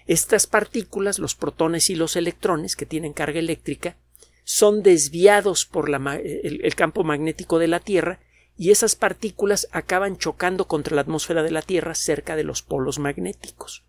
Estas 0.06 0.48
partículas, 0.48 1.20
los 1.20 1.36
protones 1.36 1.90
y 1.90 1.94
los 1.94 2.16
electrones, 2.16 2.74
que 2.74 2.86
tienen 2.86 3.12
carga 3.12 3.38
eléctrica, 3.38 3.96
son 4.42 4.82
desviados 4.82 5.64
por 5.64 5.88
el, 5.88 6.60
el 6.64 6.74
campo 6.74 7.04
magnético 7.04 7.60
de 7.60 7.68
la 7.68 7.78
Tierra 7.78 8.18
y 8.56 8.72
esas 8.72 8.96
partículas 8.96 9.68
acaban 9.70 10.18
chocando 10.18 10.66
contra 10.66 10.96
la 10.96 11.02
atmósfera 11.02 11.44
de 11.44 11.52
la 11.52 11.62
Tierra 11.62 11.94
cerca 11.94 12.34
de 12.34 12.42
los 12.42 12.62
polos 12.62 12.98
magnéticos. 12.98 13.84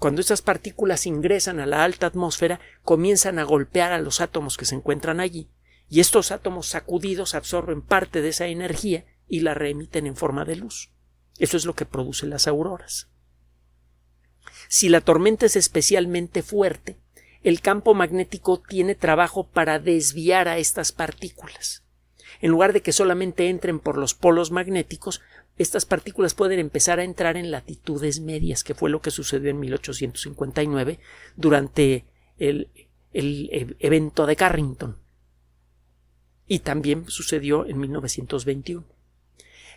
Cuando 0.00 0.20
esas 0.20 0.42
partículas 0.42 1.06
ingresan 1.06 1.60
a 1.60 1.66
la 1.66 1.84
alta 1.84 2.06
atmósfera, 2.06 2.58
comienzan 2.82 3.38
a 3.38 3.44
golpear 3.44 3.92
a 3.92 4.00
los 4.00 4.20
átomos 4.20 4.56
que 4.56 4.64
se 4.64 4.74
encuentran 4.74 5.20
allí 5.20 5.48
y 5.90 5.98
estos 5.98 6.30
átomos 6.30 6.68
sacudidos 6.68 7.34
absorben 7.34 7.82
parte 7.82 8.22
de 8.22 8.28
esa 8.28 8.46
energía 8.46 9.04
y 9.28 9.40
la 9.40 9.54
reemiten 9.54 10.06
en 10.06 10.14
forma 10.14 10.44
de 10.44 10.54
luz. 10.54 10.92
Eso 11.38 11.56
es 11.56 11.66
lo 11.66 11.74
que 11.74 11.84
produce 11.84 12.26
las 12.26 12.46
auroras. 12.46 13.08
Si 14.68 14.88
la 14.88 15.00
tormenta 15.00 15.46
es 15.46 15.56
especialmente 15.56 16.42
fuerte, 16.42 16.96
el 17.42 17.60
campo 17.60 17.94
magnético 17.94 18.60
tiene 18.60 18.94
trabajo 18.94 19.48
para 19.48 19.80
desviar 19.80 20.46
a 20.46 20.58
estas 20.58 20.92
partículas. 20.92 21.82
En 22.40 22.52
lugar 22.52 22.72
de 22.72 22.82
que 22.82 22.92
solamente 22.92 23.48
entren 23.48 23.80
por 23.80 23.98
los 23.98 24.14
polos 24.14 24.52
magnéticos, 24.52 25.20
estas 25.58 25.86
partículas 25.86 26.34
pueden 26.34 26.60
empezar 26.60 27.00
a 27.00 27.04
entrar 27.04 27.36
en 27.36 27.50
latitudes 27.50 28.20
medias, 28.20 28.62
que 28.62 28.74
fue 28.74 28.90
lo 28.90 29.02
que 29.02 29.10
sucedió 29.10 29.50
en 29.50 29.58
1859 29.58 31.00
durante 31.36 32.04
el, 32.38 32.68
el 33.12 33.76
evento 33.80 34.26
de 34.26 34.36
Carrington 34.36 34.96
y 36.50 36.58
también 36.58 37.08
sucedió 37.08 37.64
en 37.64 37.78
1921. 37.78 38.84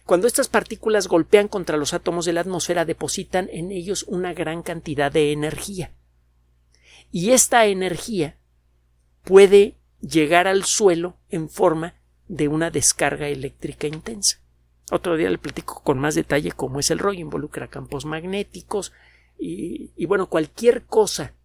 Cuando 0.05 0.25
estas 0.25 0.47
partículas 0.47 1.07
golpean 1.07 1.47
contra 1.47 1.77
los 1.77 1.93
átomos 1.93 2.25
de 2.25 2.33
la 2.33 2.41
atmósfera 2.41 2.83
depositan 2.83 3.47
en 3.53 3.71
ellos 3.71 4.05
una 4.07 4.33
gran 4.33 4.63
cantidad 4.63 5.11
de 5.11 5.31
energía. 5.31 5.93
Y 7.11 7.29
esta 7.29 7.67
energía 7.67 8.39
puede 9.23 9.77
llegar 10.01 10.47
al 10.47 10.63
suelo 10.63 11.15
en 11.29 11.47
forma 11.47 11.93
de 12.27 12.47
una 12.47 12.71
descarga 12.71 13.27
eléctrica 13.27 13.85
intensa. 13.85 14.39
Otro 14.91 15.15
día 15.15 15.29
le 15.29 15.37
platico 15.37 15.83
con 15.83 15.99
más 15.99 16.15
detalle 16.15 16.53
cómo 16.53 16.79
es 16.79 16.89
el 16.89 16.97
rollo, 16.97 17.19
involucra 17.19 17.67
campos 17.67 18.03
magnéticos 18.03 18.93
y, 19.37 19.91
y 19.95 20.07
bueno, 20.07 20.27
cualquier 20.27 20.85
cosa 20.85 21.35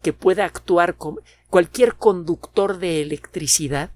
que 0.00 0.14
pueda 0.14 0.46
actuar 0.46 0.96
como 0.96 1.20
cualquier 1.50 1.96
conductor 1.96 2.78
de 2.78 3.02
electricidad 3.02 3.90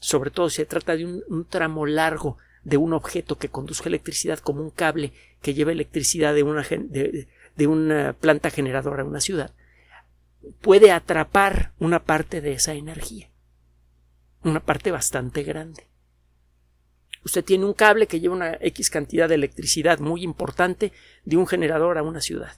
sobre 0.00 0.30
todo 0.30 0.50
si 0.50 0.56
se 0.56 0.66
trata 0.66 0.96
de 0.96 1.04
un, 1.04 1.46
tramo 1.48 1.86
largo 1.86 2.38
de 2.64 2.76
un 2.76 2.92
objeto 2.92 3.38
que 3.38 3.48
conduzca 3.48 3.88
electricidad 3.88 4.38
como 4.38 4.62
un 4.62 4.70
cable 4.70 5.12
que 5.40 5.54
lleva 5.54 5.72
electricidad 5.72 6.34
de 6.34 6.42
una, 6.42 6.62
de, 6.62 7.66
una 7.66 8.12
planta 8.14 8.50
generadora 8.50 9.02
a 9.02 9.06
una 9.06 9.20
ciudad, 9.20 9.52
puede 10.60 10.90
atrapar 10.90 11.72
una 11.78 12.04
parte 12.04 12.40
de 12.40 12.52
esa 12.52 12.74
energía, 12.74 13.30
una 14.42 14.60
parte 14.60 14.90
bastante 14.90 15.42
grande. 15.42 15.88
Usted 17.24 17.44
tiene 17.44 17.64
un 17.64 17.72
cable 17.72 18.06
que 18.06 18.20
lleva 18.20 18.34
una 18.34 18.56
X 18.60 18.90
cantidad 18.90 19.28
de 19.28 19.34
electricidad 19.34 19.98
muy 19.98 20.22
importante 20.22 20.92
de 21.24 21.36
un 21.36 21.46
generador 21.46 21.98
a 21.98 22.02
una 22.02 22.20
ciudad. 22.20 22.52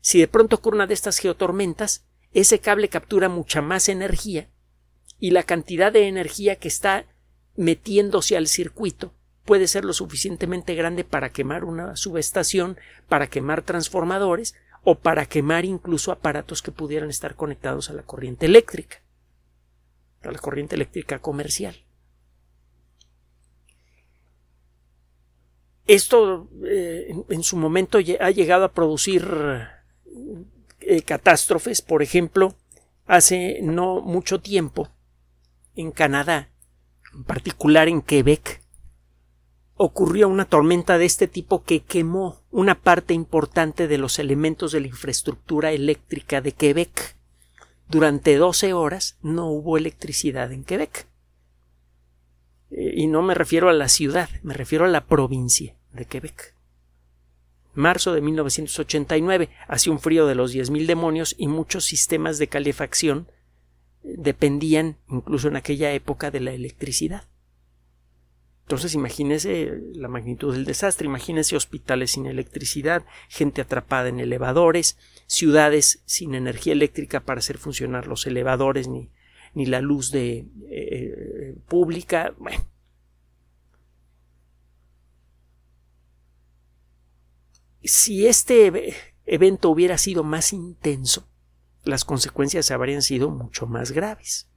Si 0.00 0.18
de 0.18 0.28
pronto 0.28 0.56
ocurre 0.56 0.76
una 0.76 0.86
de 0.86 0.94
estas 0.94 1.18
geotormentas, 1.18 2.06
ese 2.32 2.58
cable 2.60 2.88
captura 2.88 3.28
mucha 3.28 3.60
más 3.60 3.88
energía 3.88 4.48
y 5.22 5.30
la 5.30 5.44
cantidad 5.44 5.92
de 5.92 6.08
energía 6.08 6.56
que 6.56 6.66
está 6.66 7.06
metiéndose 7.54 8.36
al 8.36 8.48
circuito 8.48 9.14
puede 9.44 9.68
ser 9.68 9.84
lo 9.84 9.92
suficientemente 9.92 10.74
grande 10.74 11.04
para 11.04 11.30
quemar 11.30 11.62
una 11.62 11.94
subestación, 11.94 12.76
para 13.08 13.28
quemar 13.28 13.62
transformadores 13.62 14.56
o 14.82 14.96
para 14.96 15.26
quemar 15.26 15.64
incluso 15.64 16.10
aparatos 16.10 16.60
que 16.60 16.72
pudieran 16.72 17.08
estar 17.08 17.36
conectados 17.36 17.88
a 17.88 17.92
la 17.92 18.02
corriente 18.02 18.46
eléctrica, 18.46 19.00
a 20.22 20.32
la 20.32 20.40
corriente 20.40 20.74
eléctrica 20.74 21.20
comercial. 21.20 21.76
Esto 25.86 26.50
eh, 26.64 27.14
en, 27.28 27.42
su 27.44 27.56
momento 27.56 27.98
ha 28.18 28.30
llegado 28.32 28.64
a 28.64 28.72
producir 28.72 29.24
eh, 30.80 31.02
catástrofes, 31.02 31.80
por 31.80 32.02
ejemplo, 32.02 32.56
hace 33.06 33.60
no 33.62 34.00
mucho 34.00 34.40
tiempo 34.40 34.90
en 35.76 35.90
Canadá, 35.90 36.50
en 37.14 37.24
particular 37.24 37.88
en 37.88 38.02
Quebec, 38.02 38.62
ocurrió 39.76 40.28
una 40.28 40.44
tormenta 40.44 40.98
de 40.98 41.04
este 41.04 41.26
tipo 41.26 41.64
que 41.64 41.80
quemó 41.80 42.42
una 42.50 42.80
parte 42.80 43.14
importante 43.14 43.88
de 43.88 43.98
los 43.98 44.18
elementos 44.18 44.72
de 44.72 44.80
la 44.80 44.86
infraestructura 44.86 45.72
eléctrica 45.72 46.40
de 46.40 46.52
Quebec. 46.52 47.16
Durante 47.88 48.36
12 48.36 48.72
horas 48.72 49.18
no 49.22 49.48
hubo 49.48 49.76
electricidad 49.76 50.52
en 50.52 50.64
Quebec. 50.64 51.06
Eh, 52.70 52.94
y 52.96 53.06
no 53.06 53.22
me 53.22 53.34
refiero 53.34 53.68
a 53.68 53.72
la 53.72 53.88
ciudad, 53.88 54.28
me 54.42 54.54
refiero 54.54 54.84
a 54.84 54.88
la 54.88 55.06
provincia 55.06 55.74
de 55.92 56.04
Quebec. 56.04 56.54
Marzo 57.74 58.12
de 58.12 58.20
1989 58.20 59.48
hacía 59.66 59.92
un 59.92 59.98
frío 59.98 60.26
de 60.26 60.34
los 60.34 60.54
10.000 60.54 60.86
demonios 60.86 61.34
y 61.38 61.48
muchos 61.48 61.84
sistemas 61.84 62.38
de 62.38 62.48
calefacción 62.48 63.28
dependían 64.02 64.96
incluso 65.08 65.48
en 65.48 65.56
aquella 65.56 65.92
época 65.92 66.30
de 66.30 66.40
la 66.40 66.52
electricidad. 66.52 67.28
Entonces 68.62 68.94
imagínese 68.94 69.80
la 69.94 70.08
magnitud 70.08 70.54
del 70.54 70.64
desastre, 70.64 71.06
imagínese 71.06 71.56
hospitales 71.56 72.12
sin 72.12 72.26
electricidad, 72.26 73.04
gente 73.28 73.60
atrapada 73.60 74.08
en 74.08 74.20
elevadores, 74.20 74.96
ciudades 75.26 76.02
sin 76.06 76.34
energía 76.34 76.72
eléctrica 76.72 77.20
para 77.20 77.40
hacer 77.40 77.58
funcionar 77.58 78.06
los 78.06 78.26
elevadores 78.26 78.88
ni, 78.88 79.10
ni 79.54 79.66
la 79.66 79.80
luz 79.80 80.10
de 80.10 80.46
eh, 80.70 81.54
pública. 81.68 82.34
Si 87.82 88.26
este 88.26 88.94
evento 89.26 89.70
hubiera 89.70 89.98
sido 89.98 90.22
más 90.22 90.52
intenso, 90.52 91.28
las 91.84 92.04
consecuencias 92.04 92.70
habrían 92.70 93.02
sido 93.02 93.30
mucho 93.30 93.66
más 93.66 93.92
graves. 93.92 94.48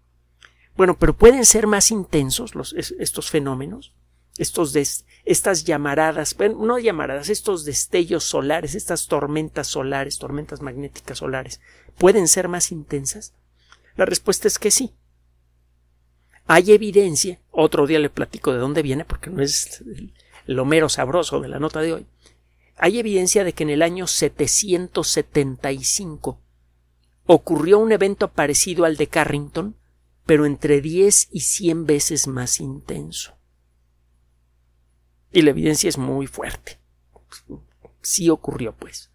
Bueno, 0.76 0.98
pero 0.98 1.16
pueden 1.16 1.46
ser 1.46 1.68
más 1.68 1.92
intensos 1.92 2.52
estos 3.00 3.30
fenómenos, 3.30 3.94
estos 4.38 4.76
estas 5.24 5.64
llamaradas, 5.64 6.36
no 6.58 6.78
llamaradas, 6.78 7.30
estos 7.30 7.64
destellos 7.64 8.26
solares, 8.26 8.76
estas 8.76 9.08
tormentas 9.08 9.68
solares, 9.68 10.18
tormentas 10.18 10.62
magnéticas 10.62 11.20
solares, 11.20 11.62
¿pueden 11.98 12.28
ser 12.28 12.50
más 12.50 12.72
intensas? 12.72 13.34
La 13.96 14.04
respuesta 14.06 14.50
es 14.50 14.60
que 14.60 14.72
sí. 14.72 14.92
Hay 16.48 16.74
evidencia, 16.74 17.40
otro 17.52 17.88
día 17.88 18.00
le 18.00 18.10
platico 18.10 18.52
de 18.52 18.60
dónde 18.60 18.82
viene, 18.82 19.06
porque 19.06 19.30
no 19.30 19.42
es 19.42 19.82
lo 20.46 20.66
mero 20.66 20.90
sabroso 20.90 21.40
de 21.40 21.48
la 21.48 21.60
nota 21.60 21.80
de 21.82 21.94
hoy. 21.94 22.06
Hay 22.78 23.00
evidencia 23.00 23.46
de 23.46 23.54
que 23.54 23.64
en 23.64 23.70
el 23.70 23.82
año 23.82 24.06
775 24.06 26.42
ocurrió 27.26 27.80
un 27.80 27.92
evento 27.92 28.32
parecido 28.32 28.86
al 28.86 28.98
de 28.98 29.08
Carrington, 29.08 29.76
pero 30.26 30.46
entre 30.46 30.82
10 30.82 31.30
y 31.32 31.42
100 31.42 31.86
veces 31.86 32.28
más 32.28 32.60
intenso. 32.60 33.36
Y 35.32 35.42
la 35.42 35.50
evidencia 35.52 35.90
es 35.90 35.98
muy 35.98 36.28
fuerte. 36.28 36.80
Sí 38.02 38.30
ocurrió, 38.30 38.76
pues. 38.76 39.12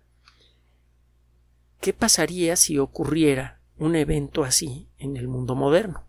¿Qué 1.80 1.92
pasaría 1.92 2.56
si 2.56 2.78
ocurriera 2.78 3.60
un 3.78 3.96
evento 3.96 4.44
así 4.44 4.88
en 4.98 5.16
el 5.16 5.28
mundo 5.28 5.54
moderno? 5.54 6.04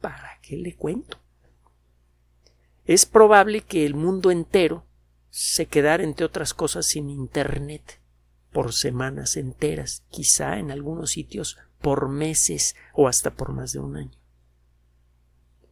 ¿Para 0.00 0.38
qué 0.42 0.56
le 0.56 0.76
cuento? 0.76 1.18
Es 2.84 3.06
probable 3.06 3.62
que 3.62 3.86
el 3.86 3.94
mundo 3.94 4.30
entero 4.30 4.84
se 5.30 5.66
quedara, 5.66 6.04
entre 6.04 6.26
otras 6.26 6.52
cosas, 6.52 6.84
sin 6.86 7.08
Internet 7.08 8.03
por 8.54 8.72
semanas 8.72 9.36
enteras, 9.36 10.04
quizá 10.10 10.60
en 10.60 10.70
algunos 10.70 11.10
sitios 11.10 11.58
por 11.82 12.08
meses 12.08 12.76
o 12.94 13.08
hasta 13.08 13.34
por 13.34 13.52
más 13.52 13.72
de 13.72 13.80
un 13.80 13.96
año. 13.96 14.16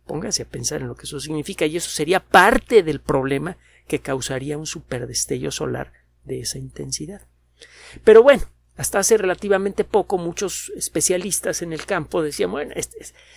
Póngase 0.04 0.42
a 0.42 0.48
pensar 0.48 0.80
en 0.80 0.88
lo 0.88 0.96
que 0.96 1.04
eso 1.04 1.20
significa 1.20 1.64
y 1.64 1.76
eso 1.76 1.88
sería 1.88 2.18
parte 2.18 2.82
del 2.82 3.00
problema 3.00 3.56
que 3.86 4.00
causaría 4.00 4.58
un 4.58 4.66
superdestello 4.66 5.52
solar 5.52 5.92
de 6.24 6.40
esa 6.40 6.58
intensidad. 6.58 7.28
Pero 8.02 8.20
bueno, 8.24 8.42
hasta 8.76 8.98
hace 8.98 9.16
relativamente 9.16 9.84
poco 9.84 10.18
muchos 10.18 10.72
especialistas 10.76 11.62
en 11.62 11.72
el 11.72 11.86
campo 11.86 12.20
decían, 12.20 12.50
bueno, 12.50 12.74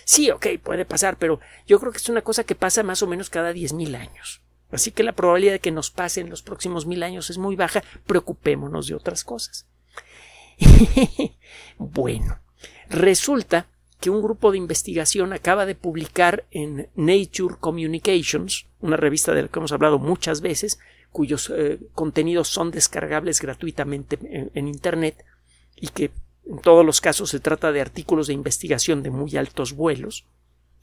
sí, 0.04 0.32
ok, 0.32 0.46
puede 0.60 0.84
pasar, 0.84 1.18
pero 1.18 1.38
yo 1.68 1.78
creo 1.78 1.92
que 1.92 1.98
es 1.98 2.08
una 2.08 2.22
cosa 2.22 2.42
que 2.42 2.56
pasa 2.56 2.82
más 2.82 3.00
o 3.04 3.06
menos 3.06 3.30
cada 3.30 3.52
diez 3.52 3.72
mil 3.72 3.94
años. 3.94 4.42
Así 4.70 4.90
que 4.90 5.02
la 5.02 5.12
probabilidad 5.12 5.52
de 5.52 5.60
que 5.60 5.70
nos 5.70 5.90
pase 5.90 6.20
en 6.20 6.30
los 6.30 6.42
próximos 6.42 6.86
mil 6.86 7.02
años 7.02 7.30
es 7.30 7.38
muy 7.38 7.56
baja, 7.56 7.82
preocupémonos 8.06 8.88
de 8.88 8.94
otras 8.94 9.24
cosas. 9.24 9.66
bueno, 11.78 12.38
resulta 12.88 13.68
que 14.00 14.10
un 14.10 14.22
grupo 14.22 14.52
de 14.52 14.58
investigación 14.58 15.32
acaba 15.32 15.66
de 15.66 15.74
publicar 15.74 16.44
en 16.50 16.88
Nature 16.96 17.56
Communications, 17.60 18.66
una 18.80 18.96
revista 18.96 19.32
de 19.32 19.42
la 19.42 19.48
que 19.48 19.58
hemos 19.58 19.72
hablado 19.72 19.98
muchas 19.98 20.40
veces, 20.40 20.78
cuyos 21.10 21.50
eh, 21.54 21.78
contenidos 21.94 22.48
son 22.48 22.70
descargables 22.70 23.40
gratuitamente 23.40 24.18
en, 24.54 24.68
Internet 24.68 25.24
y 25.74 25.88
que 25.88 26.10
en 26.46 26.58
todos 26.58 26.84
los 26.84 27.00
casos 27.00 27.30
se 27.30 27.40
trata 27.40 27.72
de 27.72 27.80
artículos 27.80 28.26
de 28.26 28.34
investigación 28.34 29.02
de 29.02 29.10
muy 29.10 29.36
altos 29.36 29.72
vuelos, 29.72 30.26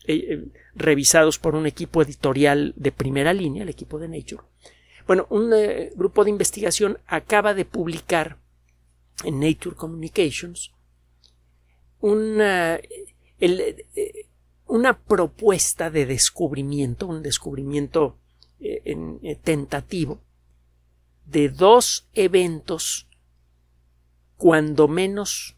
eh, 0.06 0.16
eh, 0.16 0.48
revisados 0.76 1.40
por 1.40 1.56
un 1.56 1.66
equipo 1.66 2.02
editorial 2.02 2.74
de 2.76 2.92
primera 2.92 3.34
línea, 3.34 3.64
el 3.64 3.70
equipo 3.70 4.00
de 4.00 4.08
Nature. 4.08 4.44
Bueno, 5.06 5.28
un 5.30 5.52
grupo 5.96 6.24
de 6.24 6.30
investigación 6.30 6.98
acaba 7.08 7.54
de 7.54 7.66
publicar 7.66 8.38
en 9.26 9.42
Nature 9.42 9.76
Communications 9.76 10.72
una, 12.00 12.80
una 14.66 15.00
propuesta 15.00 15.90
de 15.90 16.06
descubrimiento, 16.06 17.08
un 17.08 17.22
descubrimiento 17.22 18.18
eh, 18.66 19.38
tentativo 19.44 20.22
de 21.26 21.50
dos 21.50 22.08
eventos 22.14 23.10
cuando 24.38 24.88
menos 24.88 25.58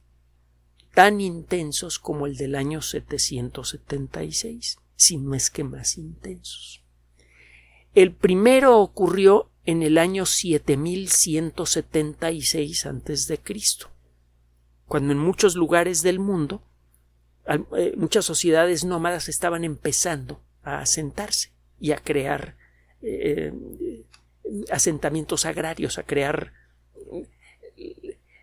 tan 0.95 1.21
intensos 1.21 1.99
como 1.99 2.25
el 2.25 2.37
del 2.37 2.55
año 2.55 2.81
776, 2.81 4.79
si 4.95 5.17
no 5.17 5.35
es 5.35 5.51
que 5.51 5.65
más 5.65 5.97
intensos. 5.97 6.81
El 7.93 8.13
primero 8.13 8.79
ocurrió 8.79 9.51
en 9.65 9.83
el 9.83 9.97
año 9.97 10.25
7176 10.25 12.85
a.C., 12.85 13.41
cuando 14.87 15.11
en 15.11 15.17
muchos 15.17 15.55
lugares 15.55 16.01
del 16.01 16.19
mundo 16.19 16.63
eh, 17.47 17.93
muchas 17.97 18.23
sociedades 18.25 18.85
nómadas 18.85 19.27
estaban 19.29 19.65
empezando 19.65 20.41
a 20.63 20.79
asentarse 20.79 21.51
y 21.79 21.91
a 21.91 21.97
crear 21.97 22.57
eh, 23.01 23.51
asentamientos 24.71 25.45
agrarios, 25.45 25.97
a 25.97 26.03
crear 26.03 26.53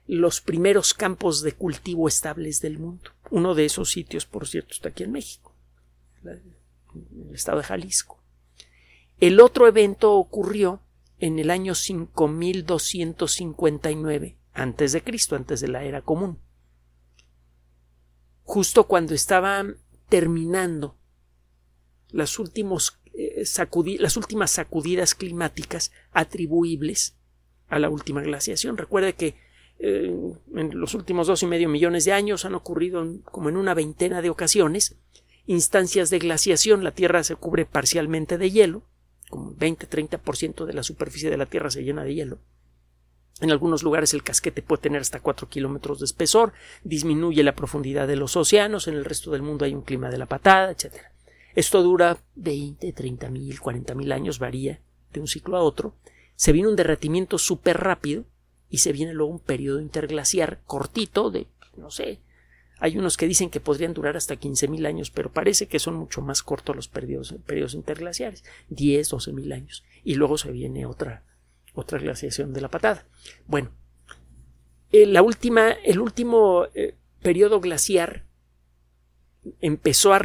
los 0.06 0.40
primeros 0.40 0.94
campos 0.94 1.42
de 1.42 1.52
cultivo 1.52 2.06
estables 2.08 2.60
del 2.60 2.78
mundo. 2.78 3.10
Uno 3.30 3.54
de 3.54 3.64
esos 3.64 3.90
sitios, 3.90 4.26
por 4.26 4.48
cierto, 4.48 4.72
está 4.72 4.88
aquí 4.90 5.04
en 5.04 5.12
México, 5.12 5.54
en 6.24 6.56
el 7.28 7.34
estado 7.34 7.58
de 7.58 7.64
Jalisco. 7.64 8.22
El 9.18 9.40
otro 9.40 9.68
evento 9.68 10.14
ocurrió 10.14 10.80
en 11.18 11.38
el 11.38 11.50
año 11.50 11.74
5259 11.74 14.38
antes 14.52 14.92
de 14.92 15.02
Cristo, 15.02 15.36
antes 15.36 15.60
de 15.60 15.68
la 15.68 15.84
era 15.84 16.00
común. 16.02 16.40
Justo 18.42 18.88
cuando 18.88 19.14
estaban 19.14 19.76
terminando 20.08 20.98
últimos 22.38 22.98
eh, 23.14 23.44
las 23.98 24.16
últimas 24.16 24.50
sacudidas 24.50 25.14
climáticas 25.14 25.92
atribuibles 26.12 27.16
a 27.68 27.78
la 27.78 27.88
última 27.88 28.22
glaciación. 28.22 28.76
Recuerde 28.76 29.14
que 29.14 29.36
eh, 29.84 30.14
en 30.54 30.78
los 30.78 30.94
últimos 30.94 31.26
dos 31.26 31.42
y 31.42 31.46
medio 31.46 31.68
millones 31.68 32.04
de 32.04 32.12
años 32.12 32.44
han 32.44 32.54
ocurrido 32.54 33.04
como 33.24 33.48
en 33.48 33.56
una 33.56 33.74
veintena 33.74 34.22
de 34.22 34.30
ocasiones 34.30 34.94
instancias 35.46 36.08
de 36.08 36.20
glaciación. 36.20 36.84
La 36.84 36.92
Tierra 36.92 37.24
se 37.24 37.34
cubre 37.34 37.66
parcialmente 37.66 38.38
de 38.38 38.52
hielo, 38.52 38.82
como 39.28 39.56
20-30% 39.56 40.66
de 40.66 40.72
la 40.72 40.84
superficie 40.84 41.30
de 41.30 41.36
la 41.36 41.46
Tierra 41.46 41.68
se 41.68 41.82
llena 41.82 42.04
de 42.04 42.14
hielo. 42.14 42.38
En 43.40 43.50
algunos 43.50 43.82
lugares 43.82 44.14
el 44.14 44.22
casquete 44.22 44.62
puede 44.62 44.82
tener 44.82 45.00
hasta 45.00 45.18
4 45.18 45.48
kilómetros 45.48 45.98
de 45.98 46.04
espesor, 46.04 46.52
disminuye 46.84 47.42
la 47.42 47.56
profundidad 47.56 48.06
de 48.06 48.14
los 48.14 48.36
océanos, 48.36 48.86
en 48.86 48.94
el 48.94 49.04
resto 49.04 49.32
del 49.32 49.42
mundo 49.42 49.64
hay 49.64 49.74
un 49.74 49.82
clima 49.82 50.10
de 50.10 50.18
la 50.18 50.26
patada, 50.26 50.70
etcétera. 50.70 51.10
Esto 51.56 51.82
dura 51.82 52.18
20, 52.36 52.92
30 52.92 53.30
mil, 53.30 53.58
40 53.58 53.96
mil 53.96 54.12
años, 54.12 54.38
varía 54.38 54.80
de 55.12 55.18
un 55.18 55.26
ciclo 55.26 55.56
a 55.56 55.62
otro. 55.62 55.96
Se 56.36 56.52
viene 56.52 56.68
un 56.68 56.76
derretimiento 56.76 57.36
súper 57.36 57.78
rápido 57.78 58.26
y 58.72 58.78
se 58.78 58.92
viene 58.92 59.12
luego 59.12 59.30
un 59.30 59.38
periodo 59.38 59.80
interglaciar 59.82 60.60
cortito 60.64 61.30
de, 61.30 61.46
no 61.76 61.90
sé, 61.90 62.20
hay 62.80 62.96
unos 62.96 63.18
que 63.18 63.28
dicen 63.28 63.50
que 63.50 63.60
podrían 63.60 63.92
durar 63.92 64.16
hasta 64.16 64.36
15 64.36 64.66
mil 64.66 64.86
años, 64.86 65.10
pero 65.10 65.30
parece 65.30 65.68
que 65.68 65.78
son 65.78 65.94
mucho 65.94 66.22
más 66.22 66.42
cortos 66.42 66.74
los 66.74 66.88
periodos, 66.88 67.34
periodos 67.44 67.74
interglaciares, 67.74 68.44
10, 68.70 69.10
12 69.10 69.32
mil 69.34 69.52
años. 69.52 69.84
Y 70.04 70.14
luego 70.14 70.38
se 70.38 70.50
viene 70.50 70.86
otra, 70.86 71.22
otra 71.74 71.98
glaciación 71.98 72.54
de 72.54 72.62
la 72.62 72.70
patada. 72.70 73.04
Bueno, 73.46 73.70
eh, 74.90 75.04
la 75.04 75.20
última, 75.20 75.72
el 75.72 76.00
último 76.00 76.66
eh, 76.74 76.94
periodo 77.20 77.60
glaciar 77.60 78.24
empezó 79.60 80.14
a, 80.14 80.18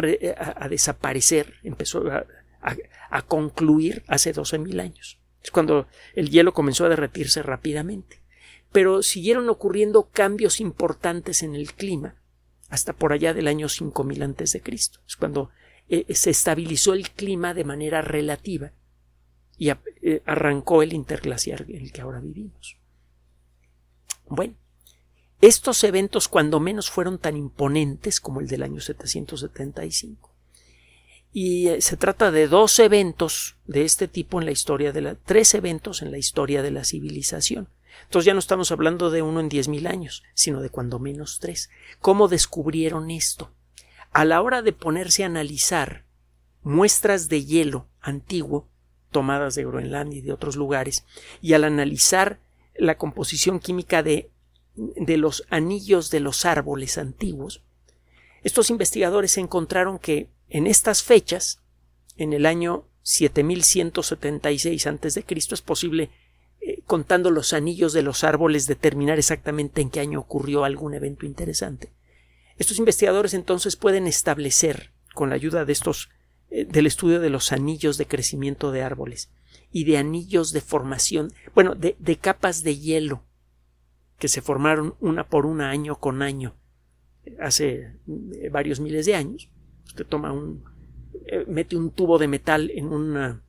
desaparecer, 0.69 1.55
empezó 1.63 2.05
a, 2.10 3.21
concluir 3.23 4.03
hace 4.07 4.33
12.000 4.33 4.79
años. 4.79 5.19
Es 5.43 5.51
cuando 5.51 5.88
el 6.15 6.29
hielo 6.29 6.53
comenzó 6.53 6.86
a 6.86 6.89
derretirse 6.89 7.43
rápidamente. 7.43 8.25
Pero 8.71 9.01
siguieron 9.01 9.49
ocurriendo 9.49 10.10
cambios 10.12 10.60
importantes 10.60 11.43
en 11.43 11.56
el 11.56 11.73
clima 11.73 12.15
hasta 12.69 12.93
por 12.93 13.13
allá 13.13 13.34
del 13.34 13.47
año 13.47 13.69
5000 13.69 14.23
antes 14.23 14.53
de 14.53 14.62
Cristo. 14.62 14.99
Es 15.08 15.15
cuando 15.15 15.49
eh, 15.89 16.13
se 16.13 16.30
estabilizó 16.30 16.93
el 16.93 17.10
clima 17.12 17.53
de 17.53 17.63
manera 17.63 18.01
relativa 18.01 18.73
y 19.58 19.69
eh, 19.69 20.21
arrancó 20.25 20.84
el 20.84 20.93
interglaciar 20.93 21.63
en 21.69 21.77
el 21.77 21.91
que 21.91 22.01
ahora 22.01 22.19
vivimos. 22.19 22.77
Bueno, 24.27 24.56
estos 25.41 25.84
eventos 25.84 26.27
cuando 26.27 26.60
menos 26.60 26.89
fueron 26.89 27.19
tan 27.19 27.38
imponentes 27.38 28.19
como 28.19 28.41
el 28.41 28.47
del 28.47 28.63
año 28.63 28.82
775. 28.82 30.34
Y 31.32 31.67
eh, 31.67 31.82
se 31.82 31.97
trata 31.97 32.32
de 32.32 32.47
dos 32.47 32.80
eventos 32.80 33.56
de 33.65 33.84
este 33.84 34.08
tipo 34.08 34.39
en 34.39 34.45
la 34.45 34.51
historia 34.51 34.91
de 34.91 35.01
la 35.01 35.15
tres 35.15 35.53
eventos 35.53 36.01
en 36.01 36.12
la 36.12 36.17
historia 36.17 36.62
de 36.62 36.71
la 36.71 36.84
civilización. 36.84 37.69
Entonces 38.05 38.25
ya 38.25 38.33
no 38.33 38.39
estamos 38.39 38.71
hablando 38.71 39.10
de 39.10 39.21
uno 39.21 39.39
en 39.39 39.49
diez 39.49 39.67
mil 39.67 39.88
años, 39.88 40.23
sino 40.33 40.62
de 40.62 40.69
cuando 40.69 40.99
menos 40.99 41.39
tres. 41.39 41.69
¿Cómo 41.99 42.27
descubrieron 42.27 43.12
esto? 43.12 43.51
A 44.12 44.25
la 44.25 44.41
hora 44.41 44.62
de 44.62 44.73
ponerse 44.73 45.23
a 45.23 45.27
analizar 45.27 46.05
muestras 46.63 47.29
de 47.29 47.45
hielo 47.45 47.88
antiguo 48.01 48.67
tomadas 49.12 49.55
de 49.55 49.63
Groenlandia 49.63 50.19
y 50.19 50.21
de 50.21 50.33
otros 50.33 50.55
lugares, 50.55 51.05
y 51.41 51.53
al 51.53 51.63
analizar 51.63 52.39
la 52.75 52.97
composición 52.97 53.60
química 53.60 54.03
de 54.03 54.29
de 54.77 55.17
los 55.17 55.43
anillos 55.49 56.12
de 56.12 56.19
los 56.19 56.45
árboles 56.45 56.97
antiguos, 56.97 57.63
estos 58.43 58.69
investigadores 58.69 59.38
encontraron 59.38 59.97
que 59.99 60.29
en 60.49 60.67
estas 60.67 61.03
fechas, 61.03 61.62
en 62.15 62.31
el 62.31 62.45
año 62.45 62.86
7176 63.01 64.88
a.C., 64.88 65.25
es 65.27 65.62
posible, 65.62 66.12
eh, 66.67 66.82
contando 66.86 67.32
los 67.32 67.53
anillos 67.53 67.93
de 67.93 68.01
los 68.01 68.25
árboles, 68.25 68.67
determinar 68.67 69.17
exactamente 69.17 69.80
en 69.80 69.89
qué 69.89 70.01
año 70.01 70.19
ocurrió 70.19 70.65
algún 70.65 70.93
evento 70.93 71.25
interesante. 71.25 71.93
Estos 72.58 72.77
investigadores 72.77 73.34
entonces 73.34 73.77
pueden 73.77 74.06
establecer, 74.06 74.91
con 75.13 75.30
la 75.30 75.36
ayuda 75.36 75.63
de 75.63 75.71
estos, 75.71 76.10
eh, 76.49 76.65
del 76.65 76.86
estudio 76.86 77.21
de 77.21 77.30
los 77.30 77.53
anillos 77.53 77.97
de 77.97 78.06
crecimiento 78.06 78.73
de 78.73 78.82
árboles 78.82 79.32
y 79.71 79.86
de 79.86 79.97
anillos 79.97 80.51
de 80.51 80.60
formación, 80.60 81.32
bueno, 81.56 81.73
de 81.73 82.17
capas 82.17 82.63
de 82.63 82.77
hielo 82.77 83.23
que 84.19 84.27
se 84.27 84.41
formaron 84.41 84.95
una 84.99 85.25
por 85.25 85.45
una 85.45 85.69
año 85.69 85.95
con 85.95 86.21
año 86.21 86.58
hace 87.39 87.93
eh, 88.10 88.49
varios 88.51 88.82
miles 88.82 89.06
de 89.06 89.15
años. 89.15 89.49
Usted 89.86 90.06
toma 90.06 90.34
un, 90.34 90.65
mete 91.47 91.77
un 91.77 91.91
tubo 91.91 92.17
de 92.17 92.27
metal 92.27 92.71
en 92.71 92.88
una, 92.88 93.41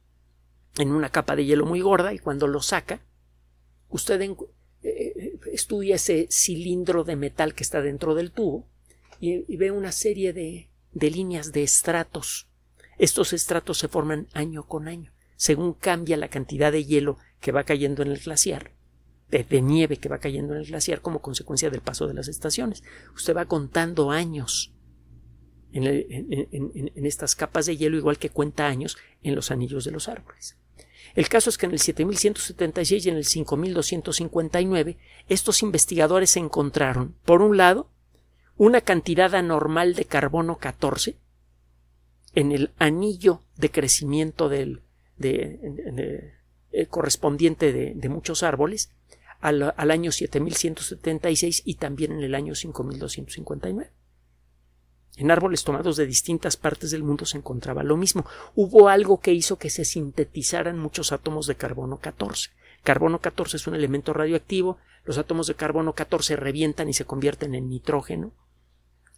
en 0.78 0.92
una 0.92 1.08
capa 1.08 1.34
de 1.34 1.46
hielo 1.46 1.66
muy 1.66 1.80
gorda 1.80 2.14
y 2.14 2.20
cuando 2.20 2.46
lo 2.46 2.62
saca, 2.62 3.00
usted 3.88 4.20
eh, 4.82 5.38
estudia 5.52 5.96
ese 5.96 6.28
cilindro 6.30 7.04
de 7.04 7.16
metal 7.16 7.54
que 7.54 7.62
está 7.62 7.80
dentro 7.82 8.14
del 8.14 8.30
tubo 8.30 8.66
y, 9.20 9.56
ve 9.56 9.70
una 9.70 9.92
serie 9.92 10.32
de, 10.32 10.68
de 10.92 11.10
líneas 11.10 11.52
de 11.52 11.62
estratos. 11.62 12.48
Estos 12.98 13.32
estratos 13.32 13.78
se 13.78 13.88
forman 13.88 14.28
año 14.32 14.66
con 14.66 14.88
año, 14.88 15.12
según 15.36 15.72
cambia 15.72 16.16
la 16.16 16.28
cantidad 16.28 16.72
de 16.72 16.84
hielo 16.84 17.18
que 17.40 17.52
va 17.52 17.64
cayendo 17.64 18.02
en 18.02 18.08
el 18.08 18.18
glaciar 18.18 18.72
de, 19.30 19.62
nieve 19.62 19.98
que 19.98 20.08
va 20.08 20.18
cayendo 20.18 20.54
en 20.54 20.60
el 20.60 20.66
glaciar 20.66 21.00
como 21.00 21.20
consecuencia 21.20 21.70
del 21.70 21.80
paso 21.80 22.06
de 22.06 22.14
las 22.14 22.28
estaciones. 22.28 22.82
Usted 23.14 23.36
va 23.36 23.44
contando 23.44 24.10
años 24.10 24.72
en, 25.72 26.90
estas 27.04 27.34
capas 27.34 27.66
de 27.66 27.76
hielo, 27.76 27.98
igual 27.98 28.18
que 28.18 28.30
cuenta 28.30 28.66
años 28.66 28.96
en 29.22 29.34
los 29.34 29.50
anillos 29.50 29.84
de 29.84 29.90
los 29.90 30.08
árboles. 30.08 30.56
El 31.14 31.28
caso 31.28 31.50
es 31.50 31.58
que 31.58 31.66
en 31.66 31.72
el 31.72 31.78
7176 31.78 33.06
y 33.06 33.08
en 33.08 33.16
el 33.16 33.24
5259 33.24 34.96
estos 35.28 35.62
investigadores 35.62 36.36
encontraron, 36.36 37.16
por 37.24 37.42
un 37.42 37.56
lado, 37.56 37.90
una 38.56 38.80
cantidad 38.80 39.34
anormal 39.34 39.94
de 39.94 40.04
carbono 40.04 40.58
14 40.58 41.16
en 42.34 42.52
el 42.52 42.70
anillo 42.78 43.42
de 43.56 43.70
crecimiento 43.70 44.48
del, 44.48 44.82
de, 45.16 45.58
eh, 46.72 46.86
correspondiente 46.86 47.72
de, 47.72 48.08
muchos 48.08 48.42
árboles 48.42 48.90
al, 49.40 49.74
al 49.76 49.90
año 49.90 50.12
7176 50.12 51.62
y 51.64 51.74
también 51.74 52.12
en 52.12 52.22
el 52.22 52.34
año 52.34 52.54
5259. 52.54 53.90
En 55.18 55.32
árboles 55.32 55.64
tomados 55.64 55.96
de 55.96 56.06
distintas 56.06 56.56
partes 56.56 56.92
del 56.92 57.02
mundo 57.02 57.26
se 57.26 57.36
encontraba 57.36 57.82
lo 57.82 57.96
mismo. 57.96 58.24
Hubo 58.54 58.88
algo 58.88 59.20
que 59.20 59.32
hizo 59.32 59.58
que 59.58 59.68
se 59.68 59.84
sintetizaran 59.84 60.78
muchos 60.78 61.10
átomos 61.10 61.48
de 61.48 61.56
carbono 61.56 61.98
14. 61.98 62.50
Carbono 62.84 63.20
14 63.20 63.56
es 63.56 63.66
un 63.66 63.74
elemento 63.74 64.12
radioactivo, 64.12 64.78
los 65.04 65.18
átomos 65.18 65.48
de 65.48 65.56
carbono 65.56 65.92
14 65.92 66.36
revientan 66.36 66.88
y 66.88 66.94
se 66.94 67.04
convierten 67.04 67.56
en 67.56 67.68
nitrógeno. 67.68 68.32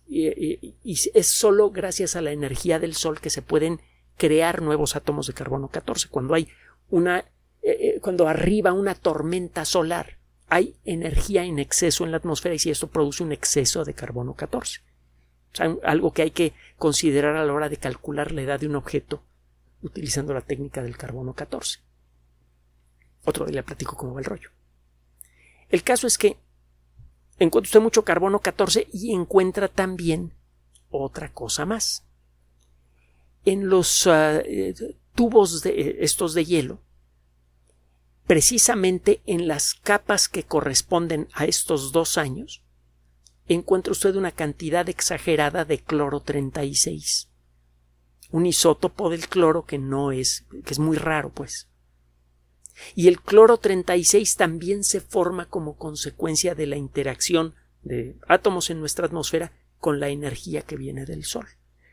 Y, 0.09 0.75
es 1.15 1.27
solo 1.27 1.71
gracias 1.71 2.17
a 2.17 2.23
la 2.23 2.33
energía 2.33 2.79
del 2.79 2.95
Sol 2.95 3.21
que 3.21 3.29
se 3.29 3.43
pueden 3.43 3.81
crear 4.17 4.63
nuevos 4.63 4.97
átomos 4.97 5.27
de 5.27 5.35
carbono 5.35 5.69
14. 5.69 6.09
Cuando 6.09 6.33
hay 6.33 6.49
una 6.89 7.27
eh, 7.63 7.77
eh, 7.97 8.01
cuando 8.01 8.27
arriba 8.27 8.73
una 8.73 8.95
tormenta 8.95 9.67
solar, 9.67 10.19
hay 10.49 10.77
energía 10.85 11.45
en 11.45 11.59
exceso 11.59 12.05
en 12.05 12.11
la 12.11 12.17
atmósfera 12.17 12.55
y 12.55 12.59
si 12.59 12.71
esto 12.71 12.89
produce 12.89 13.23
un 13.23 13.33
exceso 13.33 13.85
de 13.85 13.93
carbono 13.93 14.35
14. 14.35 14.81
Algo 15.59 16.13
que 16.13 16.23
hay 16.23 16.31
que 16.31 16.53
considerar 16.79 17.37
a 17.37 17.45
la 17.45 17.53
hora 17.53 17.69
de 17.69 17.77
calcular 17.77 18.33
la 18.33 18.43
edad 18.43 18.61
de 18.61 18.67
un 18.67 18.77
objeto 18.77 19.23
utilizando 19.83 20.33
la 20.33 20.43
técnica 20.43 20.83
del 20.83 20.97
carbono 20.97 21.35
14. 21.35 21.81
Otro 23.25 23.47
día 23.47 23.57
le 23.57 23.63
platico 23.63 23.97
cómo 23.97 24.15
va 24.15 24.21
el 24.21 24.27
rollo. 24.27 24.51
El 25.69 25.83
caso 25.83 26.07
es 26.07 26.19
que 26.19 26.37
encuentra 27.39 27.69
usted 27.69 27.81
mucho 27.81 28.05
carbono 28.05 28.39
14 28.41 28.89
y 28.93 29.13
encuentra 29.13 29.69
también 29.69 30.35
otra 30.91 31.33
cosa 31.33 31.67
más. 31.67 32.05
En 33.45 33.69
los 33.69 34.07
ah, 34.07 34.41
eh, 34.45 34.75
tubos 35.15 35.63
de 35.63 35.97
estos 36.01 36.35
de 36.35 36.45
hielo 36.45 36.81
precisamente 38.31 39.23
en 39.27 39.49
las 39.49 39.75
capas 39.75 40.29
que 40.29 40.45
corresponden 40.45 41.27
a 41.33 41.47
estos 41.47 41.91
dos 41.91 42.17
años, 42.17 42.63
encuentra 43.55 43.93
usted 43.93 44.17
una 44.17 44.33
cantidad 44.33 44.89
exagerada 44.89 45.65
de 45.65 45.79
cloro 45.79 46.21
36. 46.21 47.29
Un 48.31 48.47
isótopo 48.47 49.11
del 49.11 49.29
cloro 49.29 49.65
que 49.65 49.79
no 49.79 50.13
es, 50.13 50.47
que 50.65 50.73
es 50.73 50.79
muy 50.79 50.97
raro, 50.97 51.31
pues. 51.31 51.69
Y 52.95 53.09
el 53.09 53.21
cloro 53.21 53.59
36 53.59 54.37
también 54.37 54.85
se 54.85 55.01
forma 55.01 55.47
como 55.47 55.77
consecuencia 55.77 56.55
de 56.55 56.67
la 56.67 56.77
interacción 56.77 57.55
de 57.83 58.17
átomos 58.29 58.71
en 58.71 58.81
nuestra 58.81 59.07
atmósfera 59.07 59.53
con 59.79 60.01
la 60.01 60.09
energía 60.09 60.63
que 60.63 60.77
viene 60.77 61.05
del 61.07 61.25
Sol. 61.25 61.47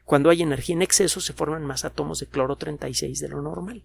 Cuando 0.06 0.30
hay 0.30 0.42
energía 0.42 0.76
en 0.76 0.82
exceso 0.82 1.20
se 1.20 1.34
forman 1.34 1.66
más 1.66 1.86
átomos 1.86 2.20
de 2.20 2.28
cloro 2.28 2.56
36 2.56 3.20
de 3.20 3.30
lo 3.30 3.42
normal. 3.42 3.84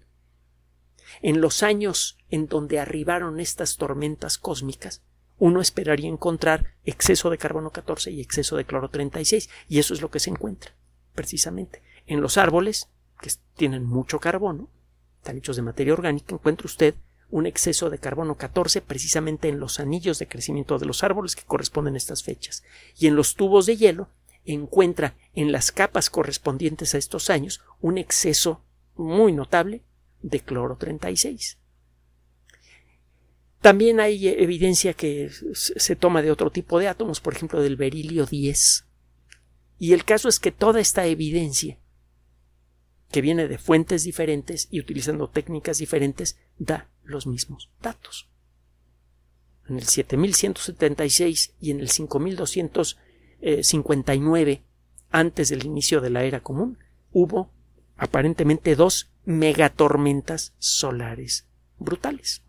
En 1.20 1.40
los 1.40 1.62
años 1.62 2.18
en 2.28 2.46
donde 2.46 2.78
arribaron 2.78 3.40
estas 3.40 3.76
tormentas 3.76 4.38
cósmicas, 4.38 5.02
uno 5.42 5.60
esperaría 5.60 6.08
encontrar 6.08 6.76
exceso 6.84 7.28
de 7.28 7.36
carbono 7.36 7.70
14 7.70 8.12
y 8.12 8.20
exceso 8.20 8.56
de 8.56 8.64
cloro 8.64 8.90
36, 8.90 9.50
y 9.68 9.80
eso 9.80 9.92
es 9.92 10.00
lo 10.00 10.08
que 10.08 10.20
se 10.20 10.30
encuentra, 10.30 10.70
precisamente. 11.16 11.82
En 12.06 12.20
los 12.20 12.38
árboles, 12.38 12.90
que 13.20 13.28
tienen 13.56 13.84
mucho 13.84 14.20
carbono, 14.20 14.68
están 15.16 15.38
hechos 15.38 15.56
de 15.56 15.62
materia 15.62 15.94
orgánica, 15.94 16.32
encuentra 16.32 16.66
usted 16.66 16.94
un 17.28 17.46
exceso 17.46 17.90
de 17.90 17.98
carbono 17.98 18.36
14 18.36 18.82
precisamente 18.82 19.48
en 19.48 19.58
los 19.58 19.80
anillos 19.80 20.20
de 20.20 20.28
crecimiento 20.28 20.78
de 20.78 20.86
los 20.86 21.02
árboles 21.02 21.34
que 21.34 21.42
corresponden 21.42 21.94
a 21.94 21.98
estas 21.98 22.22
fechas. 22.22 22.62
Y 22.96 23.08
en 23.08 23.16
los 23.16 23.34
tubos 23.34 23.66
de 23.66 23.76
hielo 23.76 24.10
encuentra 24.44 25.16
en 25.34 25.50
las 25.50 25.72
capas 25.72 26.08
correspondientes 26.08 26.94
a 26.94 26.98
estos 26.98 27.30
años 27.30 27.62
un 27.80 27.98
exceso 27.98 28.62
muy 28.94 29.32
notable 29.32 29.82
de 30.22 30.38
cloro 30.38 30.76
36. 30.76 31.58
También 33.62 33.98
hay 34.00 34.28
evidencia 34.28 34.92
que 34.92 35.30
se 35.54 35.94
toma 35.94 36.20
de 36.20 36.32
otro 36.32 36.50
tipo 36.50 36.80
de 36.80 36.88
átomos, 36.88 37.20
por 37.20 37.34
ejemplo 37.34 37.62
del 37.62 37.76
berilio 37.76 38.26
10. 38.26 38.86
Y 39.78 39.92
el 39.92 40.04
caso 40.04 40.28
es 40.28 40.40
que 40.40 40.50
toda 40.50 40.80
esta 40.80 41.06
evidencia, 41.06 41.78
que 43.12 43.20
viene 43.20 43.46
de 43.46 43.58
fuentes 43.58 44.02
diferentes 44.02 44.66
y 44.72 44.80
utilizando 44.80 45.28
técnicas 45.28 45.78
diferentes, 45.78 46.40
da 46.58 46.90
los 47.04 47.28
mismos 47.28 47.70
datos. 47.80 48.28
En 49.68 49.76
el 49.76 49.84
7176 49.84 51.54
y 51.60 51.70
en 51.70 51.78
el 51.78 51.88
5259, 51.88 54.62
antes 55.10 55.50
del 55.50 55.64
inicio 55.64 56.00
de 56.00 56.10
la 56.10 56.24
era 56.24 56.42
común, 56.42 56.80
hubo 57.12 57.52
aparentemente 57.96 58.74
dos 58.74 59.12
megatormentas 59.24 60.52
solares 60.58 61.46
brutales. 61.78 62.42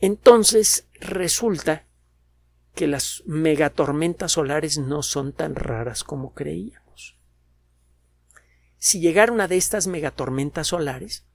Entonces 0.00 0.88
resulta 0.94 1.86
que 2.74 2.86
las 2.86 3.22
megatormentas 3.26 4.32
solares 4.32 4.78
no 4.78 5.02
son 5.02 5.32
tan 5.32 5.54
raras 5.54 6.04
como 6.04 6.32
creíamos. 6.34 7.18
Si 8.78 9.00
llegara 9.00 9.32
una 9.32 9.48
de 9.48 9.56
estas 9.56 9.86
megatormentas 9.86 10.68
solares, 10.68 11.26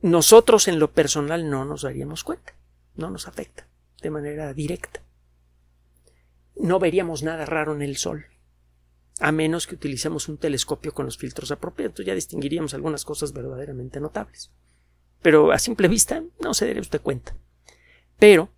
nosotros 0.00 0.68
en 0.68 0.78
lo 0.78 0.92
personal 0.92 1.48
no 1.48 1.64
nos 1.64 1.82
daríamos 1.82 2.24
cuenta, 2.24 2.54
no 2.94 3.10
nos 3.10 3.26
afecta 3.26 3.66
de 4.00 4.10
manera 4.10 4.52
directa. 4.52 5.02
No 6.56 6.78
veríamos 6.78 7.22
nada 7.22 7.46
raro 7.46 7.74
en 7.74 7.82
el 7.82 7.96
Sol 7.96 8.26
a 9.22 9.30
menos 9.30 9.68
que 9.68 9.76
utilicemos 9.76 10.28
un 10.28 10.36
telescopio 10.36 10.92
con 10.92 11.06
los 11.06 11.16
filtros 11.16 11.52
apropiados. 11.52 12.04
ya 12.04 12.14
distinguiríamos 12.14 12.74
algunas 12.74 13.04
cosas 13.04 13.32
verdaderamente 13.32 14.00
notables. 14.00 14.50
Pero 15.22 15.52
a 15.52 15.58
simple 15.58 15.88
vista 15.88 16.22
no 16.40 16.54
se 16.54 16.66
daría 16.66 16.82
usted 16.82 17.00
cuenta. 17.00 17.34
Pero 18.18 18.50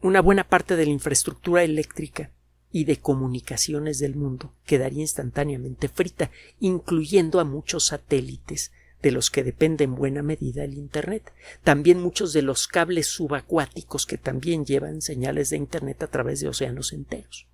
una 0.00 0.20
buena 0.20 0.48
parte 0.48 0.76
de 0.76 0.84
la 0.84 0.92
infraestructura 0.92 1.62
eléctrica 1.62 2.30
y 2.70 2.84
de 2.84 2.98
comunicaciones 2.98 3.98
del 3.98 4.16
mundo 4.16 4.52
quedaría 4.64 5.00
instantáneamente 5.00 5.88
frita, 5.88 6.30
incluyendo 6.60 7.40
a 7.40 7.44
muchos 7.44 7.86
satélites 7.86 8.72
de 9.02 9.12
los 9.12 9.30
que 9.30 9.44
depende 9.44 9.84
en 9.84 9.94
buena 9.94 10.22
medida 10.22 10.64
el 10.64 10.74
Internet. 10.74 11.32
También 11.62 12.00
muchos 12.00 12.32
de 12.32 12.42
los 12.42 12.66
cables 12.66 13.06
subacuáticos 13.06 14.04
que 14.04 14.18
también 14.18 14.66
llevan 14.66 15.00
señales 15.00 15.50
de 15.50 15.56
Internet 15.56 16.02
a 16.02 16.08
través 16.08 16.40
de 16.40 16.48
océanos 16.48 16.92
enteros 16.92 17.46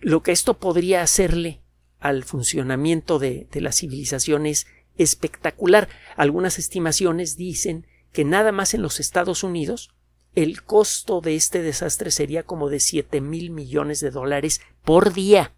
lo 0.00 0.22
que 0.22 0.32
esto 0.32 0.58
podría 0.58 1.02
hacerle 1.02 1.62
al 1.98 2.24
funcionamiento 2.24 3.18
de, 3.18 3.48
de 3.50 3.60
la 3.60 3.72
civilización 3.72 4.46
es 4.46 4.66
espectacular. 4.98 5.88
Algunas 6.16 6.58
estimaciones 6.58 7.36
dicen 7.36 7.86
que 8.12 8.24
nada 8.24 8.52
más 8.52 8.74
en 8.74 8.82
los 8.82 9.00
Estados 9.00 9.42
Unidos 9.42 9.90
el 10.34 10.62
costo 10.62 11.20
de 11.20 11.34
este 11.34 11.62
desastre 11.62 12.10
sería 12.10 12.42
como 12.42 12.68
de 12.68 12.80
siete 12.80 13.20
mil 13.20 13.50
millones 13.50 14.00
de 14.00 14.10
dólares 14.10 14.60
por 14.84 15.12
día. 15.12 15.54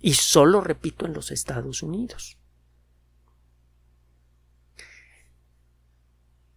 Y 0.00 0.14
solo, 0.14 0.60
repito, 0.60 1.06
en 1.06 1.14
los 1.14 1.30
Estados 1.30 1.82
Unidos. 1.82 2.38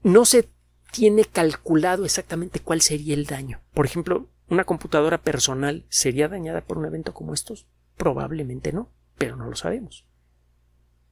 No 0.04 0.26
se 0.26 0.50
tiene 0.92 1.26
calculado 1.26 2.06
exactamente 2.06 2.60
cuál 2.60 2.82
sería 2.82 3.16
el 3.16 3.26
daño. 3.26 3.62
Por 3.74 3.86
ejemplo, 3.86 4.30
¿Una 4.50 4.64
computadora 4.64 5.22
personal 5.22 5.86
sería 5.90 6.28
dañada 6.28 6.62
por 6.62 6.80
un 6.80 6.86
evento 6.86 7.14
como 7.14 7.36
estos? 7.36 7.68
Probablemente 7.98 8.74
no, 8.74 8.90
pero 9.16 9.36
no 9.36 9.46
lo 9.46 9.56
sabemos. 9.56 10.08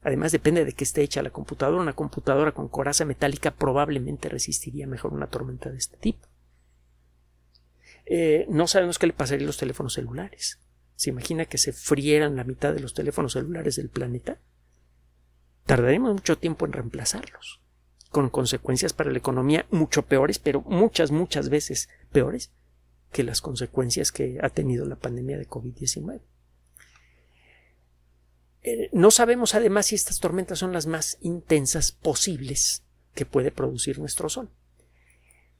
Además, 0.07 0.31
depende 0.31 0.63
de 0.63 0.71
qué 0.71 0.85
esté 0.85 1.01
hecha 1.01 1.21
la 1.21 1.31
computadora. 1.31 1.81
Una 1.81 1.91
computadora 1.91 2.53
con 2.53 2.69
coraza 2.69 3.03
metálica 3.03 3.51
probablemente 3.51 4.29
resistiría 4.29 4.87
mejor 4.87 5.11
una 5.11 5.27
tormenta 5.27 5.69
de 5.69 5.77
este 5.77 5.97
tipo. 5.97 6.25
eh, 8.05 8.45
no 8.47 8.67
sabemos 8.67 8.99
qué 8.99 9.07
le 9.07 9.11
pasaría 9.11 9.43
a 9.43 9.47
los 9.47 9.57
teléfonos 9.57 9.95
celulares. 9.95 10.61
¿Se 10.95 11.09
imagina 11.09 11.43
que 11.43 11.57
se 11.57 11.73
frieran 11.73 12.37
la 12.37 12.45
mitad 12.45 12.73
de 12.73 12.79
los 12.79 12.93
teléfonos 12.93 13.33
celulares 13.33 13.75
del 13.75 13.89
planeta? 13.89 14.39
Tardaremos 15.65 16.13
mucho 16.13 16.37
tiempo 16.37 16.65
en 16.65 16.71
reemplazarlos, 16.71 17.59
con 18.09 18.29
consecuencias 18.29 18.93
para 18.93 19.11
la 19.11 19.17
economía 19.17 19.65
mucho 19.71 20.03
peores, 20.03 20.39
pero 20.39 20.61
muchas, 20.61 21.11
muchas 21.11 21.49
veces 21.49 21.89
peores 22.13 22.53
que 23.11 23.23
las 23.23 23.41
consecuencias 23.41 24.13
que 24.13 24.39
ha 24.41 24.47
tenido 24.47 24.85
la 24.85 24.95
pandemia 24.95 25.37
de 25.37 25.49
COVID-19. 25.49 26.21
Eh, 28.67 28.89
no 28.91 29.11
sabemos 29.11 29.55
además 29.55 29.85
si 29.85 29.95
estas 29.95 30.19
tormentas 30.19 30.59
son 30.59 30.73
las 30.73 30.87
más 30.87 31.17
intensas 31.21 31.93
posibles 31.93 32.83
que 33.15 33.25
puede 33.25 33.49
producir 33.49 33.97
nuestro 33.97 34.27
Sol. 34.27 34.49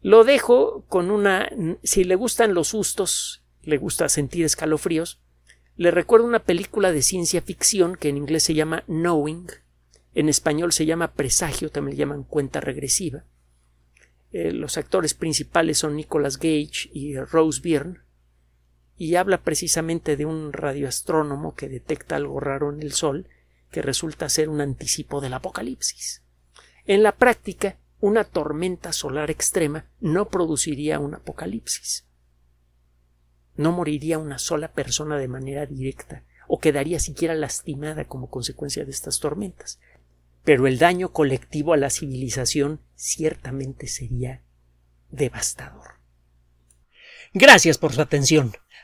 Lo 0.02 0.26
dejo 0.26 0.84
con 0.90 1.10
una... 1.10 1.50
Si 1.84 2.04
le 2.04 2.16
gustan 2.16 2.54
los 2.54 2.68
sustos, 2.68 3.46
le 3.64 3.78
gusta 3.78 4.10
sentir 4.10 4.44
escalofríos, 4.44 5.22
le 5.78 5.92
recuerdo 5.92 6.28
una 6.28 6.44
película 6.44 6.92
de 6.92 7.02
ciencia 7.02 7.42
ficción 7.42 7.96
que 7.96 8.10
en 8.10 8.18
inglés 8.18 8.44
se 8.44 8.56
llama 8.56 8.84
Knowing, 8.88 9.48
en 10.14 10.28
español 10.28 10.74
se 10.74 10.86
llama 10.86 11.14
Presagio, 11.14 11.70
también 11.70 11.96
le 11.96 12.00
llaman 12.00 12.24
cuenta 12.24 12.60
regresiva. 12.60 13.24
Eh, 14.34 14.52
los 14.52 14.78
actores 14.78 15.14
principales 15.14 15.78
son 15.78 15.96
Nicolas 15.96 16.36
Gage 16.36 16.90
y 16.92 17.18
Rose 17.18 17.62
Byrne, 17.62 18.00
y 18.98 19.16
habla 19.16 19.44
precisamente 19.44 20.18
de 20.18 20.26
un 20.26 20.54
radioastrónomo 20.54 21.56
que 21.56 21.70
detecta 21.70 22.16
algo 22.16 22.40
raro 22.40 22.74
en 22.74 22.82
el 22.82 22.94
Sol 22.94 23.28
que 23.72 23.82
resulta 23.82 24.30
ser 24.30 24.50
un 24.50 24.62
anticipo 24.62 25.22
del 25.22 25.34
apocalipsis. 25.34 26.24
En 26.86 27.04
la 27.04 27.16
práctica, 27.16 27.78
una 28.00 28.24
tormenta 28.24 28.94
solar 28.94 29.30
extrema 29.30 29.86
no 30.00 30.30
produciría 30.30 31.00
un 31.00 31.16
apocalipsis. 31.16 32.06
No 33.56 33.72
moriría 33.72 34.20
una 34.20 34.40
sola 34.40 34.72
persona 34.72 35.18
de 35.18 35.28
manera 35.28 35.66
directa 35.66 36.24
o 36.48 36.60
quedaría 36.60 37.00
siquiera 37.00 37.36
lastimada 37.36 38.06
como 38.06 38.30
consecuencia 38.30 38.86
de 38.86 38.92
estas 38.92 39.20
tormentas. 39.20 39.80
Pero 40.44 40.66
el 40.66 40.78
daño 40.78 41.12
colectivo 41.12 41.74
a 41.74 41.78
la 41.78 41.90
civilización 41.90 42.80
ciertamente 42.96 43.88
sería 43.88 44.44
devastador. 45.10 45.98
Gracias 47.34 47.78
por 47.78 47.94
su 47.94 48.02
atención. 48.02 48.54